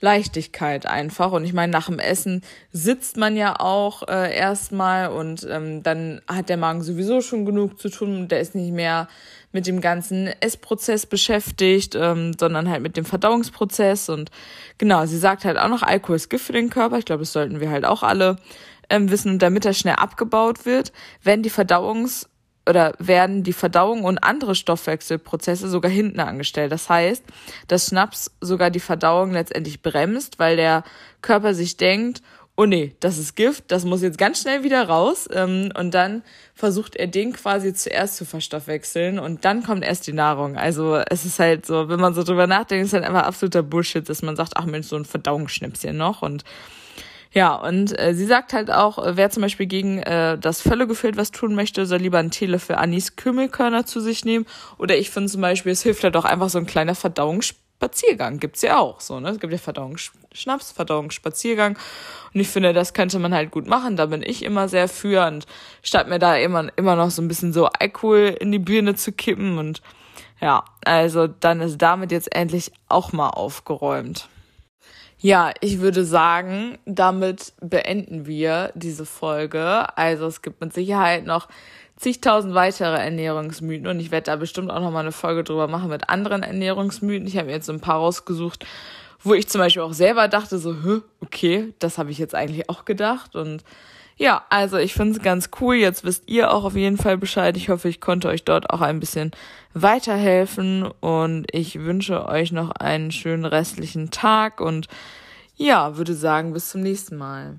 Leichtigkeit 0.01 0.85
einfach. 0.85 1.31
Und 1.31 1.45
ich 1.45 1.53
meine, 1.53 1.71
nach 1.71 1.85
dem 1.85 1.99
Essen 1.99 2.41
sitzt 2.71 3.17
man 3.17 3.37
ja 3.37 3.59
auch 3.59 4.07
äh, 4.07 4.35
erstmal 4.35 5.09
und 5.09 5.47
ähm, 5.49 5.83
dann 5.83 6.21
hat 6.27 6.49
der 6.49 6.57
Magen 6.57 6.81
sowieso 6.81 7.21
schon 7.21 7.45
genug 7.45 7.79
zu 7.79 7.89
tun. 7.89 8.27
Der 8.27 8.41
ist 8.41 8.55
nicht 8.55 8.73
mehr 8.73 9.07
mit 9.53 9.67
dem 9.67 9.79
ganzen 9.79 10.27
Essprozess 10.39 11.05
beschäftigt, 11.05 11.95
ähm, 11.95 12.33
sondern 12.37 12.69
halt 12.69 12.81
mit 12.81 12.97
dem 12.97 13.05
Verdauungsprozess. 13.05 14.09
Und 14.09 14.31
genau, 14.77 15.05
sie 15.05 15.17
sagt 15.17 15.45
halt 15.45 15.57
auch 15.57 15.69
noch, 15.69 15.83
Alkohol 15.83 16.15
ist 16.15 16.29
Gift 16.29 16.45
für 16.45 16.53
den 16.53 16.69
Körper. 16.69 16.97
Ich 16.97 17.05
glaube, 17.05 17.21
das 17.21 17.33
sollten 17.33 17.59
wir 17.59 17.69
halt 17.69 17.85
auch 17.85 18.03
alle 18.03 18.37
ähm, 18.89 19.11
wissen. 19.11 19.33
Und 19.33 19.41
damit 19.41 19.65
er 19.65 19.73
schnell 19.73 19.95
abgebaut 19.95 20.65
wird, 20.65 20.91
wenn 21.23 21.43
die 21.43 21.51
Verdauungs- 21.51 22.27
oder 22.67 22.93
werden 22.99 23.43
die 23.43 23.53
Verdauung 23.53 24.03
und 24.03 24.19
andere 24.19 24.55
Stoffwechselprozesse 24.55 25.67
sogar 25.67 25.91
hinten 25.91 26.19
angestellt. 26.19 26.71
Das 26.71 26.89
heißt, 26.89 27.23
dass 27.67 27.87
Schnaps 27.87 28.31
sogar 28.39 28.69
die 28.69 28.79
Verdauung 28.79 29.31
letztendlich 29.31 29.81
bremst, 29.81 30.39
weil 30.39 30.57
der 30.57 30.83
Körper 31.21 31.53
sich 31.53 31.77
denkt, 31.77 32.21
oh 32.57 32.65
nee, 32.65 32.95
das 32.99 33.17
ist 33.17 33.35
Gift, 33.35 33.71
das 33.71 33.85
muss 33.85 34.03
jetzt 34.03 34.17
ganz 34.17 34.41
schnell 34.41 34.63
wieder 34.63 34.87
raus. 34.87 35.27
Ähm, 35.33 35.71
und 35.77 35.93
dann 35.93 36.21
versucht 36.53 36.95
er 36.95 37.07
den 37.07 37.33
quasi 37.33 37.73
zuerst 37.73 38.17
zu 38.17 38.25
verstoffwechseln 38.25 39.17
und 39.17 39.45
dann 39.45 39.63
kommt 39.63 39.83
erst 39.83 40.05
die 40.05 40.13
Nahrung. 40.13 40.57
Also 40.57 40.97
es 41.09 41.25
ist 41.25 41.39
halt 41.39 41.65
so, 41.65 41.89
wenn 41.89 41.99
man 41.99 42.13
so 42.13 42.23
drüber 42.23 42.45
nachdenkt, 42.45 42.85
ist 42.85 42.93
halt 42.93 43.05
einfach 43.05 43.23
absoluter 43.23 43.63
Bullshit, 43.63 44.07
dass 44.07 44.21
man 44.21 44.35
sagt, 44.35 44.53
ach 44.55 44.65
Mensch, 44.65 44.87
so 44.87 44.95
ein 44.95 45.05
Verdauungsschnipschen 45.05 45.97
noch 45.97 46.21
und 46.21 46.43
ja, 47.33 47.55
und 47.55 47.97
äh, 47.97 48.13
sie 48.13 48.25
sagt 48.25 48.51
halt 48.51 48.69
auch, 48.69 48.97
äh, 48.97 49.15
wer 49.15 49.29
zum 49.29 49.41
Beispiel 49.41 49.65
gegen 49.65 49.99
äh, 49.99 50.37
das 50.37 50.61
Völlegefühl 50.61 51.15
was 51.15 51.31
tun 51.31 51.55
möchte, 51.55 51.85
soll 51.85 51.99
lieber 51.99 52.19
einen 52.19 52.31
Teelöffel 52.31 52.75
Anis 52.75 53.15
Kümmelkörner 53.15 53.85
zu 53.85 54.01
sich 54.01 54.25
nehmen. 54.25 54.45
Oder 54.77 54.97
ich 54.97 55.11
finde 55.11 55.31
zum 55.31 55.39
Beispiel, 55.39 55.71
es 55.71 55.81
hilft 55.81 56.03
halt 56.03 56.17
auch 56.17 56.25
einfach 56.25 56.49
so 56.49 56.57
ein 56.57 56.65
kleiner 56.65 56.93
Verdauungsspaziergang. 56.93 58.39
Gibt's 58.39 58.61
ja 58.63 58.79
auch 58.79 58.99
so, 58.99 59.21
ne? 59.21 59.29
Es 59.29 59.39
gibt 59.39 59.53
ja 59.53 59.59
Verdauungsschnaps, 59.59 60.73
Verdauungsspaziergang. 60.73 61.77
Und 62.33 62.39
ich 62.41 62.49
finde, 62.49 62.73
das 62.73 62.93
könnte 62.93 63.17
man 63.17 63.33
halt 63.33 63.49
gut 63.49 63.65
machen. 63.65 63.95
Da 63.95 64.07
bin 64.07 64.23
ich 64.23 64.43
immer 64.43 64.67
sehr 64.67 64.89
für. 64.89 65.25
Und 65.25 65.45
statt 65.83 66.09
mir 66.09 66.19
da 66.19 66.35
immer, 66.35 66.67
immer 66.75 66.97
noch 66.97 67.11
so 67.11 67.21
ein 67.21 67.29
bisschen 67.29 67.53
so 67.53 67.67
Alkohol 67.67 68.35
in 68.41 68.51
die 68.51 68.59
Birne 68.59 68.95
zu 68.95 69.13
kippen. 69.13 69.57
Und 69.57 69.81
ja, 70.41 70.65
also 70.83 71.27
dann 71.27 71.61
ist 71.61 71.77
damit 71.77 72.11
jetzt 72.11 72.35
endlich 72.35 72.73
auch 72.89 73.13
mal 73.13 73.29
aufgeräumt. 73.29 74.27
Ja, 75.23 75.51
ich 75.61 75.81
würde 75.81 76.03
sagen, 76.03 76.79
damit 76.85 77.53
beenden 77.61 78.25
wir 78.25 78.71
diese 78.73 79.05
Folge. 79.05 79.95
Also 79.95 80.25
es 80.25 80.41
gibt 80.41 80.61
mit 80.61 80.73
Sicherheit 80.73 81.27
noch 81.27 81.47
zigtausend 81.95 82.55
weitere 82.55 82.97
Ernährungsmythen 82.97 83.85
und 83.85 83.99
ich 83.99 84.09
werde 84.09 84.25
da 84.25 84.35
bestimmt 84.35 84.71
auch 84.71 84.79
noch 84.79 84.89
mal 84.89 85.01
eine 85.01 85.11
Folge 85.11 85.43
drüber 85.43 85.67
machen 85.67 85.91
mit 85.91 86.09
anderen 86.09 86.41
Ernährungsmythen. 86.41 87.27
Ich 87.27 87.37
habe 87.37 87.45
mir 87.45 87.53
jetzt 87.53 87.69
ein 87.69 87.79
paar 87.79 87.97
rausgesucht, 87.97 88.65
wo 89.19 89.35
ich 89.35 89.47
zum 89.47 89.61
Beispiel 89.61 89.83
auch 89.83 89.93
selber 89.93 90.27
dachte 90.27 90.57
so, 90.57 90.75
okay, 91.21 91.71
das 91.77 91.99
habe 91.99 92.09
ich 92.09 92.17
jetzt 92.17 92.33
eigentlich 92.33 92.67
auch 92.67 92.83
gedacht 92.83 93.35
und 93.35 93.63
ja, 94.21 94.45
also 94.49 94.77
ich 94.77 94.93
finde 94.93 95.17
es 95.17 95.23
ganz 95.23 95.49
cool. 95.59 95.73
Jetzt 95.73 96.03
wisst 96.03 96.29
ihr 96.29 96.53
auch 96.53 96.63
auf 96.63 96.75
jeden 96.75 96.97
Fall 96.97 97.17
Bescheid. 97.17 97.57
Ich 97.57 97.69
hoffe, 97.69 97.89
ich 97.89 97.99
konnte 97.99 98.27
euch 98.27 98.43
dort 98.43 98.69
auch 98.69 98.81
ein 98.81 98.99
bisschen 98.99 99.31
weiterhelfen 99.73 100.83
und 100.99 101.47
ich 101.51 101.79
wünsche 101.79 102.27
euch 102.27 102.51
noch 102.51 102.69
einen 102.69 103.11
schönen 103.11 103.45
restlichen 103.45 104.11
Tag 104.11 104.61
und 104.61 104.87
ja, 105.55 105.97
würde 105.97 106.13
sagen, 106.13 106.53
bis 106.53 106.69
zum 106.69 106.81
nächsten 106.81 107.17
Mal. 107.17 107.57